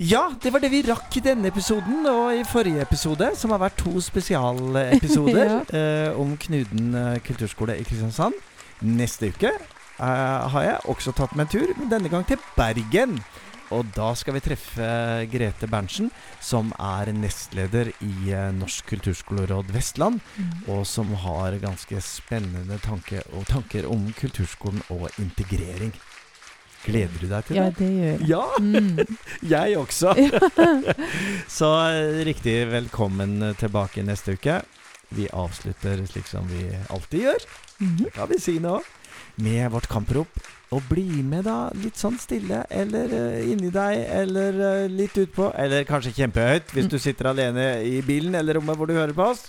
Ja, 0.00 0.30
det 0.42 0.48
var 0.52 0.62
det 0.64 0.70
vi 0.72 0.78
rakk 0.86 1.12
i 1.18 1.20
denne 1.20 1.50
episoden 1.52 2.06
og 2.08 2.30
i 2.32 2.44
forrige 2.48 2.80
episode, 2.80 3.26
som 3.36 3.52
har 3.52 3.60
vært 3.60 3.82
to 3.82 4.00
spesialepisoder 4.00 5.50
eh, 5.76 6.16
om 6.16 6.30
Knuden 6.40 6.94
eh, 6.96 7.18
kulturskole 7.20 7.76
i 7.76 7.84
Kristiansand. 7.84 8.38
Neste 8.80 9.28
uke 9.28 9.50
eh, 9.52 10.46
har 10.54 10.64
jeg 10.64 10.78
også 10.88 11.12
tatt 11.12 11.34
meg 11.36 11.50
en 11.50 11.52
tur, 11.52 11.74
men 11.76 11.92
denne 11.92 12.08
gang 12.08 12.24
til 12.24 12.40
Bergen. 12.56 13.18
Og 13.70 13.86
da 13.94 14.10
skal 14.18 14.34
vi 14.34 14.42
treffe 14.42 14.86
Grete 15.30 15.68
Berntsen, 15.70 16.10
som 16.42 16.72
er 16.74 17.12
nestleder 17.14 17.92
i 18.02 18.32
eh, 18.34 18.48
Norsk 18.56 18.88
kulturskoleråd 18.90 19.70
Vestland, 19.74 20.18
og 20.66 20.82
som 20.88 21.12
har 21.22 21.58
ganske 21.62 22.02
spennende 22.02 22.80
tanke 22.82 23.22
og 23.30 23.46
tanker 23.50 23.86
om 23.90 24.08
kulturskolen 24.18 24.82
og 24.90 25.06
integrering. 25.22 25.94
Gleder 26.82 27.20
du 27.20 27.28
deg 27.28 27.46
til 27.46 27.56
det? 27.56 27.62
Ja, 27.62 27.70
det? 27.78 27.88
gjør 27.94 28.10
jeg. 28.10 28.28
Ja! 28.30 28.44
Mm. 28.58 29.16
Jeg 29.54 29.78
også. 29.78 30.14
Så 31.60 31.72
eh, 31.92 32.20
riktig 32.26 32.56
velkommen 32.72 33.52
tilbake 33.60 34.02
neste 34.06 34.34
uke. 34.38 34.62
Vi 35.14 35.26
avslutter 35.34 36.00
slik 36.08 36.26
som 36.30 36.46
vi 36.50 36.70
alltid 36.88 37.28
gjør. 37.28 37.50
Mhm. 37.80 37.98
Det 38.06 38.14
kan 38.16 38.30
vi 38.32 38.40
si 38.40 38.58
nå. 38.62 38.80
Med 39.40 39.70
vårt 39.74 39.90
kamprop. 39.92 40.40
Og 40.70 40.84
bli 40.86 41.22
med, 41.26 41.44
da. 41.48 41.70
Litt 41.82 41.98
sånn 41.98 42.18
stille, 42.22 42.62
eller 42.70 43.10
uh, 43.10 43.50
inni 43.50 43.72
deg, 43.74 44.04
eller 44.20 44.60
uh, 44.60 44.84
litt 44.86 45.18
utpå. 45.18 45.50
Eller 45.58 45.86
kanskje 45.88 46.14
kjempehøyt, 46.20 46.70
hvis 46.76 46.90
du 46.90 46.98
sitter 47.02 47.32
alene 47.32 47.72
i 47.82 47.98
bilen 48.06 48.38
eller 48.38 48.60
rommet 48.60 48.78
hvor 48.78 48.86
du 48.86 48.94
hører 48.94 49.16
på 49.16 49.32
oss. 49.32 49.48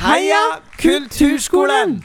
Heia 0.00 0.60
Kulturskolen! 0.78 1.98